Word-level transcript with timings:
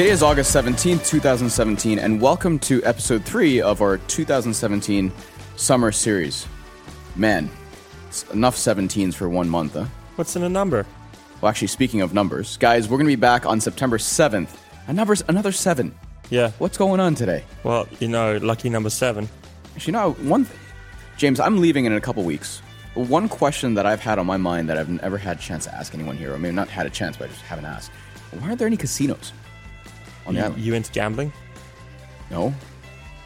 Today 0.00 0.12
is 0.12 0.22
August 0.22 0.56
17th, 0.56 1.06
2017, 1.06 1.98
and 1.98 2.22
welcome 2.22 2.58
to 2.60 2.82
episode 2.84 3.22
3 3.22 3.60
of 3.60 3.82
our 3.82 3.98
2017 3.98 5.12
summer 5.56 5.92
series. 5.92 6.46
Man, 7.16 7.50
it's 8.08 8.24
enough 8.30 8.56
17s 8.56 9.12
for 9.12 9.28
one 9.28 9.46
month, 9.46 9.74
huh? 9.74 9.84
What's 10.16 10.36
in 10.36 10.42
a 10.42 10.48
number? 10.48 10.86
Well, 11.42 11.50
actually, 11.50 11.68
speaking 11.68 12.00
of 12.00 12.14
numbers, 12.14 12.56
guys, 12.56 12.88
we're 12.88 12.96
going 12.96 13.08
to 13.08 13.14
be 13.14 13.20
back 13.20 13.44
on 13.44 13.60
September 13.60 13.98
7th. 13.98 14.48
A 14.86 14.92
number's 14.94 15.22
another 15.28 15.52
7. 15.52 15.94
Yeah. 16.30 16.52
What's 16.52 16.78
going 16.78 16.98
on 16.98 17.14
today? 17.14 17.44
Well, 17.62 17.86
you 17.98 18.08
know, 18.08 18.38
lucky 18.38 18.70
number 18.70 18.88
seven. 18.88 19.28
Actually, 19.74 19.92
no, 19.92 20.12
one 20.12 20.46
thing. 20.46 20.58
James, 21.18 21.38
I'm 21.40 21.60
leaving 21.60 21.84
in 21.84 21.92
a 21.92 22.00
couple 22.00 22.22
weeks. 22.22 22.62
One 22.94 23.28
question 23.28 23.74
that 23.74 23.84
I've 23.84 24.00
had 24.00 24.18
on 24.18 24.24
my 24.24 24.38
mind 24.38 24.70
that 24.70 24.78
I've 24.78 24.88
never 24.88 25.18
had 25.18 25.36
a 25.36 25.40
chance 25.40 25.64
to 25.64 25.74
ask 25.74 25.92
anyone 25.92 26.16
here, 26.16 26.32
I 26.32 26.38
mean, 26.38 26.54
not 26.54 26.68
had 26.68 26.86
a 26.86 26.90
chance, 26.90 27.18
but 27.18 27.26
I 27.26 27.32
just 27.32 27.42
haven't 27.42 27.66
asked. 27.66 27.90
Why 28.30 28.46
aren't 28.46 28.58
there 28.58 28.66
any 28.66 28.78
casinos 28.78 29.34
on 30.30 30.34
the 30.34 30.40
You, 30.40 30.46
island? 30.46 30.62
you 30.62 30.74
into 30.74 30.90
gambling? 30.92 31.32
no? 32.30 32.54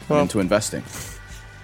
Well- 0.09 0.19
I'm 0.19 0.23
into 0.23 0.39
investing. 0.39 0.83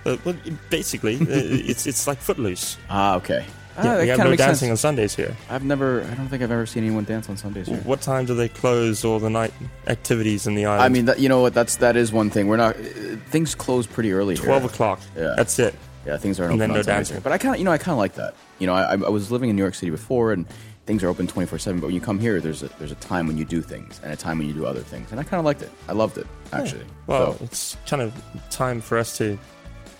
Uh, 0.03 0.17
well, 0.25 0.33
basically, 0.71 1.15
uh, 1.17 1.25
it's 1.29 1.85
it's 1.85 2.07
like 2.07 2.17
Footloose. 2.17 2.75
Ah, 2.89 3.17
okay. 3.17 3.45
Ah, 3.77 3.83
Yeah, 3.83 3.93
that 3.97 4.01
we 4.01 4.07
have 4.07 4.17
no 4.17 4.35
dancing 4.35 4.69
sense. 4.69 4.71
on 4.71 4.77
Sundays 4.77 5.15
here. 5.15 5.37
I've 5.47 5.63
never, 5.63 6.01
I 6.01 6.15
don't 6.15 6.27
think 6.27 6.41
I've 6.41 6.49
ever 6.49 6.65
seen 6.65 6.83
anyone 6.83 7.03
dance 7.03 7.29
on 7.29 7.37
Sundays 7.37 7.67
here. 7.67 7.77
What 7.83 8.01
time 8.01 8.25
do 8.25 8.33
they 8.33 8.49
close 8.49 9.05
all 9.05 9.19
the 9.19 9.29
night 9.29 9.53
activities 9.85 10.47
in 10.47 10.55
the 10.55 10.65
island? 10.65 10.81
I 10.81 10.89
mean, 10.89 11.05
that, 11.05 11.19
you 11.19 11.29
know 11.29 11.41
what? 11.41 11.53
That's 11.53 11.75
that 11.75 11.95
is 11.95 12.11
one 12.11 12.31
thing. 12.31 12.47
We're 12.47 12.57
not 12.57 12.75
uh, 12.77 12.81
things 13.29 13.53
close 13.53 13.85
pretty 13.85 14.11
early. 14.11 14.33
here. 14.35 14.43
twelve 14.45 14.65
o'clock. 14.65 14.99
Yeah. 15.15 15.35
That's 15.37 15.59
it. 15.59 15.75
Yeah, 16.07 16.17
things 16.17 16.39
aren't 16.39 16.53
And 16.53 16.61
open 16.63 16.73
then 16.73 16.77
no 16.79 16.81
dancing. 16.81 17.17
here. 17.17 17.21
But 17.21 17.33
I 17.33 17.37
kind 17.37 17.53
of, 17.53 17.59
you 17.59 17.65
know, 17.65 17.71
I 17.71 17.77
kind 17.77 17.91
of 17.93 17.99
like 17.99 18.15
that. 18.15 18.33
You 18.57 18.65
know, 18.65 18.73
I, 18.73 18.93
I 18.93 19.09
was 19.09 19.29
living 19.31 19.51
in 19.51 19.55
New 19.55 19.61
York 19.61 19.75
City 19.75 19.91
before, 19.91 20.33
and 20.33 20.47
things 20.91 21.03
are 21.05 21.07
open 21.07 21.25
twenty 21.25 21.47
four 21.47 21.57
seven. 21.57 21.79
But 21.79 21.87
when 21.87 21.95
you 21.95 22.01
come 22.01 22.19
here, 22.19 22.41
there's 22.41 22.63
a 22.63 22.67
there's 22.77 22.91
a 22.91 22.95
time 22.95 23.25
when 23.25 23.37
you 23.37 23.45
do 23.45 23.61
things 23.61 24.01
and 24.03 24.11
a 24.11 24.15
time 24.17 24.37
when 24.39 24.47
you 24.47 24.53
do 24.53 24.65
other 24.65 24.81
things, 24.81 25.09
and 25.11 25.21
I 25.21 25.23
kind 25.23 25.39
of 25.39 25.45
liked 25.45 25.61
it. 25.61 25.71
I 25.87 25.93
loved 25.93 26.17
it 26.17 26.27
actually. 26.51 26.85
Well, 27.07 27.37
So- 27.37 27.43
it's 27.45 27.77
kind 27.87 28.01
of 28.01 28.13
time 28.49 28.81
for 28.81 28.97
us 28.97 29.17
to 29.19 29.39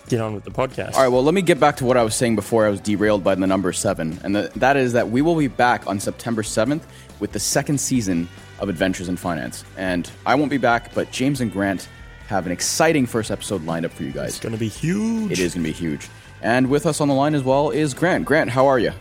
get 0.10 0.20
on 0.20 0.34
with 0.34 0.44
the 0.44 0.52
podcast. 0.52 0.96
All 0.96 1.02
right, 1.04 1.08
well, 1.08 1.24
let 1.24 1.34
me 1.34 1.42
get 1.42 1.62
back 1.62 1.78
to 1.78 1.86
what 1.86 1.96
I 1.96 2.04
was 2.04 2.14
saying 2.14 2.36
before 2.36 2.66
I 2.66 2.70
was 2.70 2.82
derailed 2.82 3.24
by 3.24 3.36
the 3.36 3.48
number 3.48 3.72
seven. 3.72 4.20
And 4.26 4.36
the, 4.36 4.52
that 4.58 4.76
is 4.76 4.92
that 4.92 5.10
we 5.10 5.22
will 5.22 5.36
be 5.38 5.48
back 5.48 5.88
on 5.88 6.02
September 6.02 6.42
7th 6.44 6.82
with 7.22 7.32
the 7.32 7.40
second 7.40 7.80
season 7.80 8.28
of 8.60 8.68
Adventures 8.68 9.08
in 9.08 9.16
Finance. 9.16 9.64
And 9.78 10.12
I 10.26 10.36
won't 10.36 10.52
be 10.52 10.58
back, 10.58 10.94
but 10.94 11.10
James 11.12 11.40
and 11.40 11.50
Grant 11.54 11.88
have 12.28 12.46
an 12.46 12.52
exciting 12.52 13.06
first 13.06 13.32
episode 13.32 13.64
lined 13.64 13.86
up 13.86 13.94
for 13.94 14.04
you 14.04 14.12
guys. 14.12 14.30
It's 14.32 14.40
going 14.42 14.54
to 14.54 14.60
be 14.60 14.68
huge. 14.68 15.32
It 15.32 15.40
is 15.40 15.54
going 15.54 15.64
to 15.64 15.70
be 15.70 15.74
huge. 15.74 16.10
And 16.42 16.70
with 16.70 16.86
us 16.86 17.00
on 17.00 17.08
the 17.08 17.14
line 17.14 17.34
as 17.34 17.44
well 17.44 17.70
is 17.70 17.94
Grant. 17.94 18.26
Grant, 18.26 18.50
how 18.50 18.68
are 18.68 18.80
you? 18.80 18.92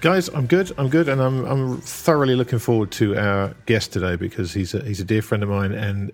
Guys, 0.00 0.28
I'm 0.28 0.46
good. 0.46 0.72
I'm 0.78 0.88
good, 0.88 1.10
and 1.10 1.20
I'm 1.20 1.44
I'm 1.44 1.80
thoroughly 1.82 2.34
looking 2.34 2.58
forward 2.58 2.90
to 2.92 3.18
our 3.18 3.54
guest 3.66 3.92
today 3.92 4.16
because 4.16 4.54
he's 4.54 4.72
a, 4.72 4.82
he's 4.82 5.00
a 5.00 5.04
dear 5.04 5.20
friend 5.20 5.42
of 5.42 5.50
mine 5.50 5.72
and 5.72 6.10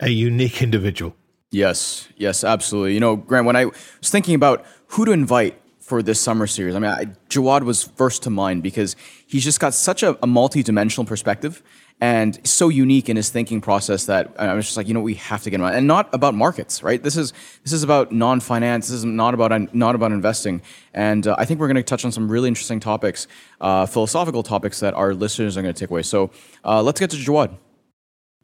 a 0.00 0.08
unique 0.08 0.62
individual. 0.66 1.14
Yes, 1.52 2.08
yes, 2.16 2.42
absolutely. 2.42 2.94
You 2.94 3.00
know, 3.00 3.14
Grant, 3.14 3.46
when 3.46 3.54
I 3.54 3.66
was 3.66 4.10
thinking 4.10 4.34
about 4.34 4.64
who 4.88 5.04
to 5.04 5.12
invite 5.12 5.60
for 5.78 6.02
this 6.02 6.20
summer 6.20 6.48
series, 6.48 6.74
I 6.74 6.80
mean, 6.80 6.90
I, 6.90 7.04
Jawad 7.28 7.62
was 7.62 7.84
first 7.84 8.24
to 8.24 8.30
mind 8.30 8.64
because 8.64 8.96
he's 9.28 9.44
just 9.44 9.60
got 9.60 9.74
such 9.74 10.02
a, 10.02 10.18
a 10.22 10.26
multi-dimensional 10.26 11.06
perspective 11.06 11.62
and 12.00 12.46
so 12.46 12.68
unique 12.68 13.08
in 13.08 13.16
his 13.16 13.28
thinking 13.28 13.60
process 13.60 14.06
that 14.06 14.34
I 14.38 14.54
was 14.54 14.64
just 14.64 14.76
like, 14.76 14.88
you 14.88 14.94
know, 14.94 15.00
we 15.00 15.14
have 15.14 15.42
to 15.42 15.50
get 15.50 15.60
him 15.60 15.66
on, 15.66 15.74
and 15.74 15.86
not 15.86 16.12
about 16.14 16.34
markets, 16.34 16.82
right? 16.82 17.02
This 17.02 17.16
is 17.16 17.32
this 17.62 17.72
is 17.72 17.82
about 17.82 18.10
non-finance. 18.10 18.88
This 18.88 18.96
is 18.96 19.04
not 19.04 19.34
about 19.34 19.74
not 19.74 19.94
about 19.94 20.12
investing, 20.12 20.62
and 20.94 21.26
uh, 21.26 21.36
I 21.38 21.44
think 21.44 21.60
we're 21.60 21.68
going 21.68 21.76
to 21.76 21.82
touch 21.82 22.04
on 22.04 22.12
some 22.12 22.30
really 22.30 22.48
interesting 22.48 22.80
topics, 22.80 23.26
uh, 23.60 23.86
philosophical 23.86 24.42
topics 24.42 24.80
that 24.80 24.94
our 24.94 25.12
listeners 25.12 25.56
are 25.56 25.62
going 25.62 25.74
to 25.74 25.78
take 25.78 25.90
away. 25.90 26.02
So 26.02 26.30
uh, 26.64 26.82
let's 26.82 27.00
get 27.00 27.10
to 27.10 27.16
Jawad. 27.16 27.56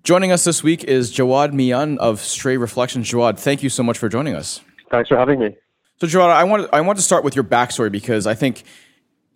Joining 0.04 0.30
us 0.30 0.44
this 0.44 0.62
week 0.62 0.84
is 0.84 1.12
Jawad 1.12 1.52
Mian 1.52 1.98
of 1.98 2.20
Stray 2.20 2.56
Reflections. 2.56 3.10
Jawad, 3.10 3.38
thank 3.38 3.62
you 3.62 3.70
so 3.70 3.82
much 3.82 3.98
for 3.98 4.08
joining 4.08 4.34
us. 4.34 4.60
Thanks 4.90 5.08
for 5.08 5.16
having 5.16 5.40
me. 5.40 5.56
So, 5.98 6.06
Jawad, 6.06 6.28
I 6.28 6.44
want 6.44 6.68
I 6.72 6.82
want 6.82 6.98
to 6.98 7.02
start 7.02 7.24
with 7.24 7.34
your 7.34 7.44
backstory 7.44 7.90
because 7.90 8.26
I 8.26 8.34
think 8.34 8.64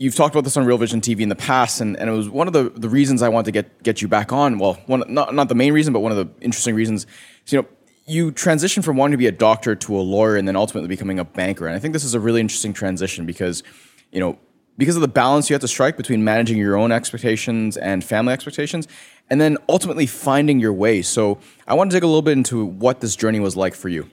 you've 0.01 0.17
talked 0.17 0.35
about 0.35 0.45
this 0.45 0.57
on 0.57 0.65
Real 0.65 0.79
Vision 0.79 1.01
TV 1.01 1.21
in 1.21 1.29
the 1.29 1.37
past, 1.37 1.81
and, 1.81 1.97
and 1.97 2.11
it 2.11 2.13
was 2.13 2.29
one 2.29 2.49
of 2.49 2.53
the, 2.53 2.71
the 2.71 2.89
reasons 2.89 3.23
I 3.23 3.29
wanted 3.29 3.45
to 3.45 3.53
get 3.53 3.83
get 3.85 4.03
you 4.03 4.09
back 4.09 4.33
on. 4.33 4.59
Well, 4.59 4.75
one 4.87 5.05
not 5.07 5.33
not 5.33 5.49
the 5.49 5.55
main 5.55 5.73
reason, 5.73 5.93
but 5.93 6.01
one 6.01 6.11
of 6.11 6.19
the 6.19 6.29
interesting 6.45 6.75
reasons. 6.75 7.07
is, 7.47 7.53
you 7.53 7.63
know, 7.63 7.69
you 8.07 8.33
transitioned 8.33 8.83
from 8.83 8.97
wanting 8.97 9.13
to 9.13 9.19
be 9.19 9.27
a 9.27 9.33
doctor 9.33 9.77
to 9.77 9.97
a 9.97 10.01
lawyer, 10.01 10.35
and 10.37 10.49
then 10.49 10.57
ultimately 10.57 10.89
becoming 10.89 11.21
a 11.21 11.25
banker. 11.25 11.69
And 11.69 11.77
I 11.77 11.79
think 11.79 11.93
this 11.93 12.03
is 12.03 12.15
a 12.15 12.21
really 12.21 12.41
interesting 12.41 12.73
transition 12.73 13.27
because, 13.27 13.63
you 14.11 14.19
know, 14.19 14.39
because 14.79 14.97
of 14.97 15.03
the 15.03 15.09
balance 15.09 15.49
you 15.51 15.55
have 15.55 15.61
to 15.61 15.69
strike 15.69 15.97
between 15.97 16.25
managing 16.25 16.57
your 16.57 16.77
own 16.77 16.91
expectations 16.91 17.77
and 17.77 18.03
family 18.03 18.33
expectations, 18.33 18.89
and 19.29 19.41
then 19.41 19.59
ultimately 19.69 20.07
finding 20.07 20.59
your 20.59 20.73
way. 20.73 21.03
So, 21.03 21.39
I 21.69 21.75
want 21.75 21.91
to 21.91 21.97
dig 21.97 22.03
a 22.03 22.07
little 22.07 22.23
bit 22.23 22.33
into 22.33 22.65
what 22.65 23.01
this 23.01 23.15
journey 23.15 23.39
was 23.39 23.55
like 23.55 23.75
for 23.75 23.91
you. 23.91 24.11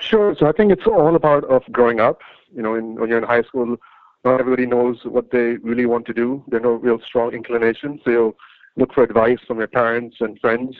Sure. 0.00 0.34
So 0.38 0.46
I 0.46 0.52
think 0.52 0.72
it's 0.72 0.86
all 0.86 1.14
about 1.14 1.44
of 1.44 1.62
growing 1.72 2.00
up. 2.00 2.20
You 2.54 2.62
know, 2.62 2.74
in, 2.74 2.94
when 2.96 3.08
you're 3.08 3.18
in 3.18 3.24
high 3.24 3.42
school, 3.42 3.76
not 4.24 4.40
everybody 4.40 4.66
knows 4.66 4.98
what 5.04 5.30
they 5.30 5.56
really 5.62 5.86
want 5.86 6.06
to 6.06 6.12
do. 6.12 6.44
There 6.48 6.60
are 6.60 6.62
no 6.62 6.74
real 6.74 6.98
strong 7.06 7.32
inclinations. 7.32 8.00
So 8.04 8.10
you'll 8.10 8.36
look 8.76 8.92
for 8.92 9.02
advice 9.02 9.38
from 9.46 9.58
your 9.58 9.68
parents 9.68 10.16
and 10.20 10.38
friends. 10.40 10.76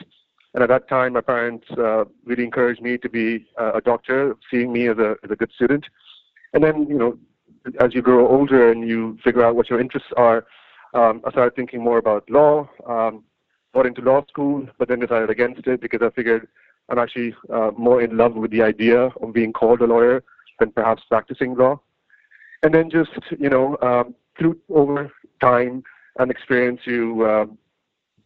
And 0.53 0.63
at 0.63 0.69
that 0.69 0.87
time, 0.89 1.13
my 1.13 1.21
parents 1.21 1.65
uh, 1.77 2.05
really 2.25 2.43
encouraged 2.43 2.81
me 2.81 2.97
to 2.97 3.09
be 3.09 3.45
uh, 3.59 3.73
a 3.75 3.81
doctor, 3.81 4.35
seeing 4.49 4.71
me 4.71 4.87
as 4.89 4.97
a, 4.97 5.15
as 5.23 5.31
a 5.31 5.35
good 5.35 5.51
student. 5.53 5.85
And 6.53 6.63
then, 6.63 6.85
you 6.89 6.97
know, 6.97 7.17
as 7.79 7.93
you 7.93 8.01
grow 8.01 8.27
older 8.27 8.71
and 8.71 8.87
you 8.87 9.17
figure 9.23 9.43
out 9.45 9.55
what 9.55 9.69
your 9.69 9.79
interests 9.79 10.09
are, 10.17 10.45
um, 10.93 11.21
I 11.25 11.31
started 11.31 11.55
thinking 11.55 11.81
more 11.81 11.97
about 11.97 12.29
law. 12.29 12.69
Um, 12.85 13.23
got 13.73 13.85
into 13.85 14.01
law 14.01 14.23
school, 14.27 14.67
but 14.77 14.89
then 14.89 14.99
decided 14.99 15.29
against 15.29 15.65
it 15.65 15.79
because 15.79 16.01
I 16.03 16.09
figured 16.09 16.47
I'm 16.89 16.99
actually 16.99 17.33
uh, 17.51 17.71
more 17.77 18.01
in 18.01 18.17
love 18.17 18.35
with 18.35 18.51
the 18.51 18.61
idea 18.61 19.03
of 19.21 19.33
being 19.33 19.53
called 19.53 19.81
a 19.81 19.85
lawyer 19.85 20.23
than 20.59 20.71
perhaps 20.71 21.03
practicing 21.07 21.55
law. 21.55 21.79
And 22.63 22.73
then 22.73 22.89
just, 22.89 23.11
you 23.39 23.49
know, 23.49 23.77
um, 23.81 24.15
through 24.37 24.57
over 24.69 25.11
time 25.41 25.83
and 26.19 26.29
experience, 26.29 26.81
you, 26.85 27.27
um, 27.27 27.57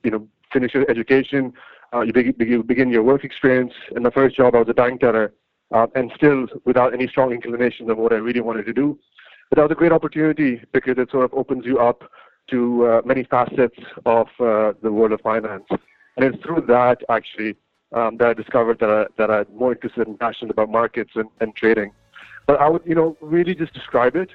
you 0.03 0.11
know, 0.11 0.27
finish 0.51 0.73
your 0.73 0.89
education, 0.89 1.53
uh, 1.93 2.01
you, 2.01 2.13
begin, 2.13 2.35
you 2.39 2.63
begin 2.63 2.89
your 2.89 3.03
work 3.03 3.23
experience. 3.23 3.73
In 3.95 4.03
my 4.03 4.09
first 4.09 4.35
job, 4.35 4.55
I 4.55 4.59
was 4.59 4.69
a 4.69 4.73
bank 4.73 5.01
teller, 5.01 5.33
uh, 5.73 5.87
and 5.95 6.11
still 6.15 6.47
without 6.65 6.93
any 6.93 7.07
strong 7.07 7.31
inclinations 7.31 7.89
of 7.89 7.97
what 7.97 8.11
I 8.11 8.17
really 8.17 8.41
wanted 8.41 8.65
to 8.65 8.73
do. 8.73 8.99
But 9.49 9.57
that 9.57 9.61
was 9.63 9.71
a 9.71 9.75
great 9.75 9.91
opportunity 9.91 10.61
because 10.73 10.97
it 10.97 11.11
sort 11.11 11.25
of 11.25 11.33
opens 11.33 11.65
you 11.65 11.79
up 11.79 12.03
to 12.49 12.85
uh, 12.85 13.01
many 13.05 13.23
facets 13.23 13.77
of 14.05 14.27
uh, 14.39 14.73
the 14.81 14.91
world 14.91 15.11
of 15.11 15.21
finance. 15.21 15.65
And 16.17 16.25
it's 16.25 16.43
through 16.43 16.65
that, 16.67 17.01
actually, 17.09 17.55
um, 17.93 18.17
that 18.17 18.27
I 18.27 18.33
discovered 18.33 18.79
that, 18.79 18.89
I, 18.89 19.05
that 19.17 19.31
I'm 19.31 19.45
more 19.55 19.71
interested 19.73 20.07
and 20.07 20.19
passionate 20.19 20.51
about 20.51 20.69
markets 20.69 21.11
and, 21.15 21.29
and 21.39 21.55
trading. 21.55 21.91
But 22.45 22.61
I 22.61 22.69
would, 22.69 22.83
you 22.85 22.95
know, 22.95 23.17
really 23.21 23.55
just 23.55 23.73
describe 23.73 24.15
it 24.15 24.31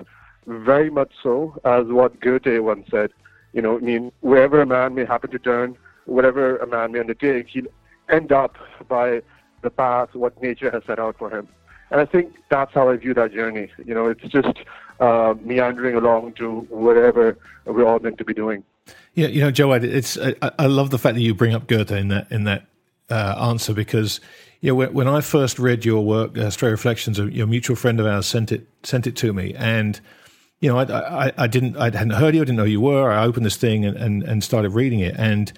very 0.46 0.90
much 0.90 1.12
so 1.22 1.58
as 1.64 1.86
what 1.86 2.20
Goethe 2.20 2.60
once 2.60 2.88
said. 2.90 3.10
You 3.52 3.62
know, 3.62 3.76
I 3.76 3.80
mean, 3.80 4.12
wherever 4.20 4.60
a 4.60 4.66
man 4.66 4.94
may 4.94 5.04
happen 5.04 5.30
to 5.30 5.38
turn, 5.38 5.76
whatever 6.06 6.56
a 6.58 6.66
man 6.66 6.92
may 6.92 7.00
undertake, 7.00 7.48
he'll 7.48 7.66
end 8.08 8.32
up 8.32 8.56
by 8.88 9.22
the 9.62 9.70
path 9.70 10.14
what 10.14 10.40
nature 10.42 10.70
has 10.70 10.82
set 10.86 10.98
out 10.98 11.16
for 11.18 11.30
him. 11.30 11.48
And 11.90 12.00
I 12.00 12.04
think 12.04 12.34
that's 12.48 12.72
how 12.72 12.88
I 12.88 12.96
view 12.96 13.14
that 13.14 13.32
journey. 13.32 13.70
You 13.84 13.94
know, 13.94 14.06
it's 14.06 14.22
just 14.22 14.58
uh, 15.00 15.34
meandering 15.42 15.96
along 15.96 16.34
to 16.34 16.60
whatever 16.70 17.36
we're 17.64 17.84
all 17.84 17.98
meant 17.98 18.18
to 18.18 18.24
be 18.24 18.34
doing. 18.34 18.62
Yeah, 19.14 19.28
you 19.28 19.40
know, 19.40 19.50
Joe, 19.50 19.72
it's 19.72 20.16
I, 20.18 20.34
I 20.58 20.66
love 20.66 20.90
the 20.90 20.98
fact 20.98 21.14
that 21.14 21.20
you 21.20 21.34
bring 21.34 21.54
up 21.54 21.66
Goethe 21.66 21.92
in 21.92 22.08
that 22.08 22.30
in 22.30 22.44
that 22.44 22.66
uh, 23.10 23.34
answer 23.50 23.74
because 23.74 24.20
know 24.68 24.74
when, 24.74 25.08
I 25.08 25.20
first 25.20 25.58
read 25.58 25.84
your 25.84 26.04
work, 26.04 26.36
uh, 26.36 26.50
Stray 26.50 26.70
Reflections, 26.70 27.18
your 27.18 27.46
mutual 27.46 27.76
friend 27.76 27.98
of 27.98 28.06
ours 28.06 28.26
sent 28.26 28.52
it 28.52 28.66
sent 28.82 29.06
it 29.06 29.16
to 29.16 29.32
me, 29.32 29.54
and 29.54 30.00
you 30.60 30.68
know 30.68 30.78
I, 30.78 31.26
I, 31.28 31.32
I 31.38 31.46
didn't 31.46 31.76
I 31.76 31.84
hadn't 31.84 32.10
heard 32.10 32.34
you, 32.34 32.42
I 32.42 32.44
didn't 32.44 32.56
know 32.56 32.64
who 32.64 32.70
you 32.70 32.80
were. 32.80 33.10
I 33.10 33.24
opened 33.24 33.46
this 33.46 33.56
thing 33.56 33.84
and, 33.84 33.96
and, 33.96 34.22
and 34.22 34.44
started 34.44 34.70
reading 34.70 35.00
it, 35.00 35.14
and 35.16 35.52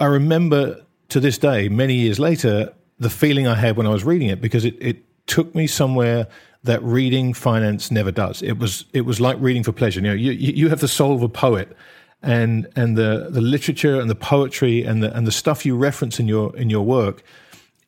I 0.00 0.04
remember 0.04 0.84
to 1.08 1.20
this 1.20 1.38
day, 1.38 1.68
many 1.68 1.94
years 1.94 2.18
later, 2.18 2.72
the 2.98 3.10
feeling 3.10 3.46
I 3.46 3.54
had 3.54 3.76
when 3.76 3.86
I 3.86 3.90
was 3.90 4.04
reading 4.04 4.28
it 4.28 4.40
because 4.40 4.64
it, 4.64 4.76
it 4.80 5.04
took 5.26 5.54
me 5.54 5.66
somewhere 5.66 6.26
that 6.64 6.82
reading 6.82 7.32
finance 7.32 7.90
never 7.90 8.10
does. 8.10 8.42
It 8.42 8.58
was 8.58 8.84
it 8.92 9.02
was 9.02 9.20
like 9.20 9.36
reading 9.40 9.62
for 9.62 9.72
pleasure. 9.72 10.00
You 10.00 10.08
know, 10.08 10.14
you 10.14 10.32
you 10.32 10.68
have 10.68 10.80
the 10.80 10.88
soul 10.88 11.14
of 11.14 11.22
a 11.22 11.28
poet, 11.28 11.76
and 12.22 12.66
and 12.76 12.96
the 12.96 13.28
the 13.30 13.40
literature 13.40 14.00
and 14.00 14.10
the 14.10 14.16
poetry 14.16 14.82
and 14.82 15.02
the 15.02 15.14
and 15.16 15.26
the 15.26 15.32
stuff 15.32 15.64
you 15.64 15.76
reference 15.76 16.18
in 16.18 16.28
your 16.28 16.56
in 16.56 16.70
your 16.70 16.84
work. 16.84 17.22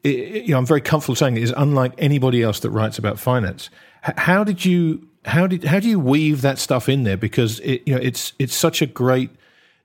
You 0.05 0.49
know, 0.49 0.59
I'm 0.59 0.67
very 0.67 0.81
comfortable 0.81 1.17
saying 1.17 1.37
it 1.37 1.43
is 1.43 1.53
unlike 1.56 1.93
anybody 1.99 2.43
else 2.43 2.61
that 2.61 2.71
writes 2.71 2.99
about 2.99 3.19
finance. 3.19 3.69
How 4.03 4.45
did 4.45 4.65
you 4.65 5.09
how 5.25 5.47
did 5.47 5.65
how 5.65 5.81
do 5.81 5.89
you 5.89 5.99
weave 5.99 6.43
that 6.43 6.59
stuff 6.59 6.89
in 6.89 7.03
there? 7.05 7.17
Because 7.17 7.61
it, 7.61 7.83
you 7.87 7.95
know 7.95 8.00
it's 8.00 8.33
it's 8.39 8.55
such 8.55 8.81
a 8.81 8.87
great 8.87 9.31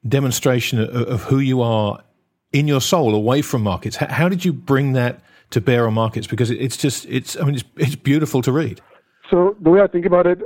demonstration 0.08 0.80
of, 0.80 0.90
of 0.90 1.24
who 1.24 1.40
you 1.40 1.62
are 1.62 2.04
in 2.52 2.68
your 2.68 2.82
soul 2.82 3.16
away 3.16 3.42
from 3.42 3.64
markets. 3.64 3.96
How, 3.96 4.08
how 4.08 4.30
did 4.30 4.46
you 4.46 4.54
bring 4.54 4.94
that 4.94 5.22
to 5.50 5.62
bear 5.62 5.88
on 5.88 5.96
markets? 5.96 6.28
Because 6.28 6.52
it, 6.52 6.62
it's 6.62 6.78
just 6.78 7.06
it's 7.08 7.38
I 7.38 7.44
mean 7.44 7.56
it's 7.56 7.64
it's 7.78 7.96
beautiful 7.96 8.42
to 8.44 8.52
read. 8.52 8.82
So 9.30 9.56
the 9.62 9.70
way 9.72 9.82
I 9.82 9.88
think 9.88 10.06
about 10.06 10.28
it, 10.28 10.40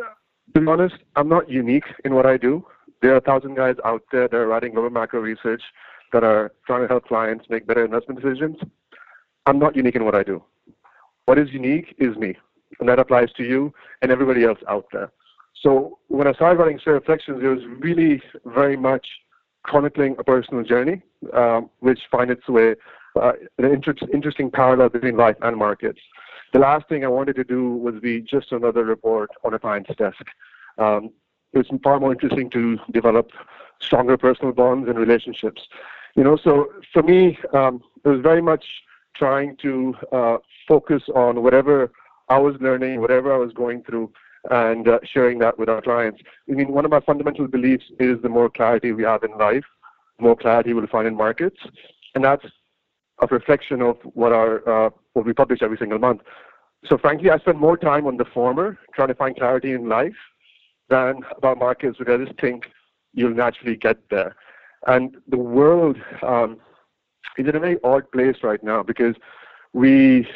to 0.54 0.62
be 0.62 0.68
honest, 0.68 0.96
I'm 1.16 1.28
not 1.28 1.50
unique 1.50 1.84
in 2.06 2.16
what 2.16 2.26
I 2.26 2.38
do. 2.38 2.66
There 3.02 3.14
are 3.14 3.18
a 3.18 3.22
thousand 3.22 3.56
guys 3.56 3.76
out 3.86 4.04
there 4.12 4.28
that 4.28 4.36
are 4.36 4.48
writing 4.48 4.74
global 4.74 4.90
macro 4.90 5.20
research 5.20 5.62
that 6.14 6.24
are 6.24 6.52
trying 6.66 6.82
to 6.82 6.88
help 6.88 7.06
clients 7.06 7.46
make 7.50 7.68
better 7.68 7.84
investment 7.84 8.22
decisions. 8.22 8.58
I'm 9.48 9.60
not 9.60 9.78
unique 9.78 9.96
in 9.96 10.04
what 10.04 10.14
I 10.14 10.24
do. 10.24 10.44
What 11.26 11.40
is 11.40 11.52
unique 11.52 11.96
is 11.98 12.18
me, 12.18 12.36
and 12.80 12.90
that 12.90 13.00
applies 13.00 13.32
to 13.38 13.44
you 13.44 13.74
and 14.02 14.12
everybody 14.12 14.44
else 14.44 14.60
out 14.68 14.86
there. 14.92 15.10
So 15.64 16.00
when 16.10 16.28
I 16.28 16.34
started 16.34 16.60
writing 16.60 16.80
Stray 16.80 16.94
Reflections, 16.94 17.42
it 17.42 17.48
was 17.48 17.64
really 17.80 18.22
very 18.46 18.76
much 18.76 19.08
chronicling 19.64 20.16
a 20.20 20.24
personal 20.24 20.64
journey, 20.64 21.02
um, 21.34 21.70
which 21.80 22.02
finds 22.12 22.34
its 22.34 22.48
way 22.50 22.76
uh, 23.16 23.32
an 23.58 23.66
inter- 23.66 23.96
interesting 24.14 24.52
parallel 24.52 24.90
between 24.90 25.16
life 25.16 25.38
and 25.42 25.56
markets. 25.56 26.00
The 26.52 26.60
last 26.60 26.88
thing 26.90 27.06
I 27.06 27.08
wanted 27.08 27.38
to 27.38 27.46
do 27.46 27.74
was 27.76 27.96
be 28.02 28.20
just 28.22 28.52
another 28.52 28.84
report 28.84 29.30
on 29.46 29.54
a 29.54 29.60
client's 29.60 29.96
desk. 29.96 30.26
Um, 30.78 31.12
it 31.54 31.58
was 31.60 31.68
far 31.82 32.00
more 32.02 32.12
interesting 32.12 32.50
to 32.50 32.78
develop 32.92 33.32
stronger 33.82 34.18
personal 34.18 34.52
bonds 34.52 34.90
and 34.90 35.00
relationships. 35.00 35.62
You 36.16 36.24
know, 36.26 36.36
so 36.36 36.68
for 36.92 37.02
me, 37.02 37.40
um, 37.54 37.82
it 38.04 38.10
was 38.10 38.22
very 38.22 38.42
much 38.42 38.66
trying 39.18 39.58
to 39.58 39.94
uh, 40.12 40.38
focus 40.68 41.04
on 41.16 41.44
whatever 41.44 41.92
I 42.30 42.38
was 42.38 42.56
learning, 42.60 43.02
whatever 43.02 43.34
I 43.34 43.38
was 43.38 43.54
going 43.54 43.84
through, 43.84 44.12
and 44.50 44.88
uh, 44.88 45.00
sharing 45.04 45.40
that 45.40 45.58
with 45.58 45.70
our 45.70 45.82
clients. 45.82 46.22
I 46.50 46.54
mean, 46.54 46.72
one 46.72 46.86
of 46.86 46.92
my 46.92 47.00
fundamental 47.00 47.48
beliefs 47.48 47.86
is 48.00 48.22
the 48.22 48.30
more 48.30 48.50
clarity 48.50 48.92
we 48.92 49.04
have 49.04 49.24
in 49.24 49.38
life, 49.38 49.66
the 50.18 50.24
more 50.24 50.36
clarity 50.36 50.74
we'll 50.74 50.88
find 50.88 51.08
in 51.08 51.16
markets, 51.16 51.58
and 52.16 52.24
that's 52.24 52.46
a 53.20 53.28
reflection 53.28 53.82
of 53.82 53.98
what 54.14 54.32
our 54.32 54.68
uh, 54.70 54.90
what 55.14 55.26
we 55.26 55.34
publish 55.34 55.62
every 55.62 55.78
single 55.78 56.00
month. 56.00 56.22
So 56.86 56.98
frankly, 56.98 57.30
I 57.32 57.40
spend 57.40 57.60
more 57.60 57.78
time 57.78 58.06
on 58.06 58.18
the 58.18 58.26
former, 58.26 58.78
trying 58.94 59.08
to 59.08 59.16
find 59.16 59.36
clarity 59.36 59.74
in 59.74 59.90
life, 59.90 60.16
than 60.90 61.22
about 61.36 61.58
markets 61.58 61.98
because 61.98 62.22
I 62.22 62.26
just 62.26 62.40
think 62.40 62.68
you'll 63.14 63.34
naturally 63.34 63.76
get 63.76 63.98
there. 64.10 64.36
And 64.86 65.18
the 65.28 65.38
world 65.38 65.98
um, 66.22 66.58
is 67.38 67.48
in 67.48 67.56
a 67.56 67.60
very 67.60 67.78
odd 67.84 68.12
place 68.12 68.38
right 68.44 68.64
now 68.64 68.84
because 68.84 69.16
we 69.74 70.28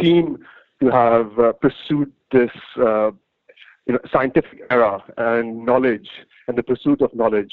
seem 0.00 0.38
to 0.80 0.90
have 0.90 1.38
uh, 1.38 1.52
pursued 1.52 2.12
this 2.32 2.50
uh, 2.78 3.10
you 3.86 3.92
know, 3.92 3.98
scientific 4.12 4.62
era 4.70 5.02
and 5.16 5.64
knowledge 5.64 6.08
and 6.48 6.56
the 6.56 6.62
pursuit 6.62 7.00
of 7.02 7.14
knowledge 7.14 7.52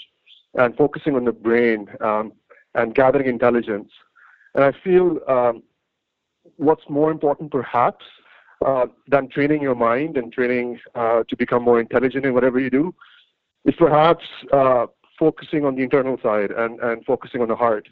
and 0.56 0.76
focusing 0.76 1.16
on 1.16 1.26
the 1.26 1.32
brain 1.32 1.88
um, 2.02 2.34
and 2.76 2.96
gathering 2.96 3.28
intelligence. 3.28 3.90
And 4.56 4.64
I 4.64 4.74
feel 4.84 5.20
um, 5.28 5.64
what's 6.58 6.84
more 6.90 7.12
important 7.12 7.52
perhaps 7.52 8.06
uh, 8.66 8.86
than 9.08 9.28
training 9.30 9.62
your 9.62 9.76
mind 9.76 10.18
and 10.18 10.32
training 10.32 10.80
uh, 10.96 11.24
to 11.28 11.36
become 11.36 11.64
more 11.64 11.80
intelligent 11.80 12.26
in 12.26 12.34
whatever 12.34 12.60
you 12.60 12.70
do 12.70 12.94
is 13.66 13.76
perhaps 13.78 14.26
uh, 14.54 14.86
focusing 15.18 15.66
on 15.66 15.76
the 15.76 15.84
internal 15.84 16.18
side 16.22 16.52
and, 16.52 16.80
and 16.80 17.06
focusing 17.06 17.42
on 17.42 17.48
the 17.48 17.56
heart. 17.56 17.88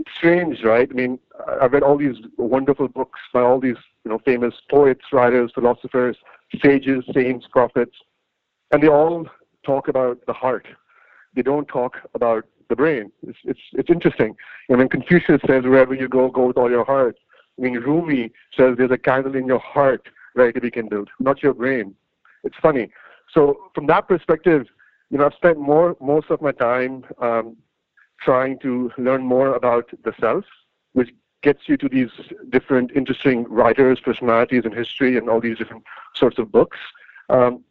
It's 0.00 0.10
strange, 0.16 0.62
right? 0.64 0.88
I 0.90 0.94
mean, 0.94 1.18
I've 1.60 1.72
read 1.74 1.82
all 1.82 1.98
these 1.98 2.16
wonderful 2.38 2.88
books 2.88 3.20
by 3.34 3.42
all 3.42 3.60
these 3.60 3.76
you 4.04 4.10
know 4.10 4.18
famous 4.24 4.54
poets, 4.70 5.04
writers, 5.12 5.52
philosophers, 5.54 6.16
sages, 6.64 7.04
saints, 7.12 7.46
prophets, 7.52 7.94
and 8.70 8.82
they 8.82 8.88
all 8.88 9.26
talk 9.64 9.88
about 9.88 10.24
the 10.26 10.32
heart. 10.32 10.66
They 11.34 11.42
don't 11.42 11.68
talk 11.68 11.98
about 12.14 12.46
the 12.70 12.76
brain. 12.76 13.12
It's 13.26 13.36
it's 13.44 13.60
it's 13.74 13.90
interesting. 13.90 14.36
I 14.72 14.76
mean, 14.76 14.88
Confucius 14.88 15.42
says, 15.46 15.64
"Wherever 15.64 15.92
you 15.92 16.08
go, 16.08 16.30
go 16.30 16.46
with 16.46 16.56
all 16.56 16.70
your 16.70 16.86
heart." 16.86 17.18
I 17.58 17.62
mean, 17.62 17.74
Rumi 17.74 18.32
says, 18.56 18.76
"There's 18.78 18.90
a 18.90 18.96
candle 18.96 19.36
in 19.36 19.46
your 19.46 19.58
heart 19.58 20.08
ready 20.34 20.54
to 20.54 20.62
be 20.62 20.70
kindled, 20.70 21.10
not 21.18 21.42
your 21.42 21.52
brain." 21.52 21.94
It's 22.42 22.56
funny. 22.62 22.90
So 23.34 23.70
from 23.74 23.86
that 23.88 24.08
perspective, 24.08 24.66
you 25.10 25.18
know, 25.18 25.26
I've 25.26 25.34
spent 25.34 25.58
more 25.58 25.94
most 26.00 26.30
of 26.30 26.40
my 26.40 26.52
time 26.52 27.04
um, 27.20 27.58
trying 28.20 28.58
to 28.60 28.90
learn 28.98 29.22
more 29.22 29.54
about 29.54 29.90
the 30.04 30.12
self, 30.20 30.44
which 30.92 31.10
gets 31.42 31.68
you 31.68 31.76
to 31.78 31.88
these 31.88 32.10
different 32.50 32.90
interesting 32.94 33.44
writers, 33.48 33.98
personalities 34.00 34.62
and 34.64 34.74
history, 34.74 35.16
and 35.16 35.28
all 35.28 35.40
these 35.40 35.58
different 35.58 35.84
sorts 36.14 36.38
of 36.38 36.52
books. 36.52 36.78
Um, 37.28 37.64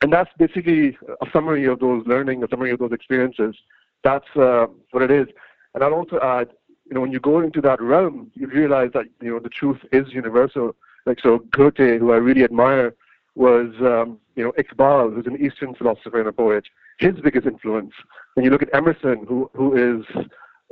and 0.00 0.12
that's 0.12 0.30
basically 0.38 0.96
a 1.20 1.30
summary 1.32 1.66
of 1.66 1.80
those 1.80 2.06
learning, 2.06 2.42
a 2.42 2.48
summary 2.48 2.70
of 2.70 2.78
those 2.78 2.92
experiences. 2.92 3.56
That's 4.04 4.28
uh, 4.36 4.66
what 4.92 5.02
it 5.02 5.10
is. 5.10 5.28
And 5.74 5.82
I'll 5.82 5.94
also 5.94 6.20
add, 6.20 6.50
you 6.86 6.94
know, 6.94 7.00
when 7.00 7.12
you 7.12 7.20
go 7.20 7.40
into 7.40 7.60
that 7.62 7.80
realm, 7.80 8.30
you 8.34 8.46
realize 8.46 8.90
that 8.94 9.06
you 9.20 9.30
know 9.30 9.38
the 9.38 9.48
truth 9.48 9.78
is 9.92 10.12
universal. 10.12 10.74
Like 11.04 11.20
so, 11.20 11.38
Goethe, 11.50 12.00
who 12.00 12.12
I 12.12 12.16
really 12.16 12.44
admire, 12.44 12.94
was 13.38 13.68
um, 13.80 14.18
you 14.36 14.44
know 14.44 14.52
Iqbal, 14.58 15.14
who's 15.14 15.26
an 15.26 15.42
Eastern 15.44 15.74
philosopher 15.74 16.18
and 16.18 16.28
a 16.28 16.32
poet. 16.32 16.64
His 16.98 17.14
biggest 17.22 17.46
influence. 17.46 17.92
When 18.34 18.44
you 18.44 18.50
look 18.50 18.62
at 18.62 18.74
Emerson, 18.74 19.24
who 19.26 19.50
who 19.54 19.76
is 19.76 20.26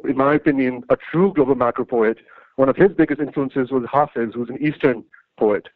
in 0.04 0.16
my 0.16 0.34
opinion, 0.34 0.82
a 0.90 0.96
true 0.96 1.32
global 1.34 1.54
macro 1.54 1.84
poet. 1.84 2.18
One 2.56 2.68
of 2.68 2.76
his 2.76 2.90
biggest 2.92 3.20
influences 3.20 3.70
was 3.70 3.84
Hafiz, 3.90 4.30
who's 4.34 4.48
an 4.48 4.58
Eastern 4.60 5.04
poet. 5.38 5.68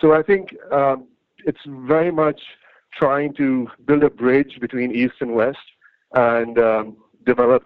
So 0.00 0.12
I 0.12 0.22
think 0.22 0.54
um, 0.72 1.06
it's 1.44 1.60
very 1.66 2.10
much 2.10 2.40
trying 2.94 3.34
to 3.34 3.68
build 3.86 4.02
a 4.02 4.10
bridge 4.10 4.58
between 4.60 4.94
East 4.94 5.14
and 5.20 5.34
West 5.34 5.58
and 6.14 6.58
um, 6.58 6.96
develop 7.26 7.64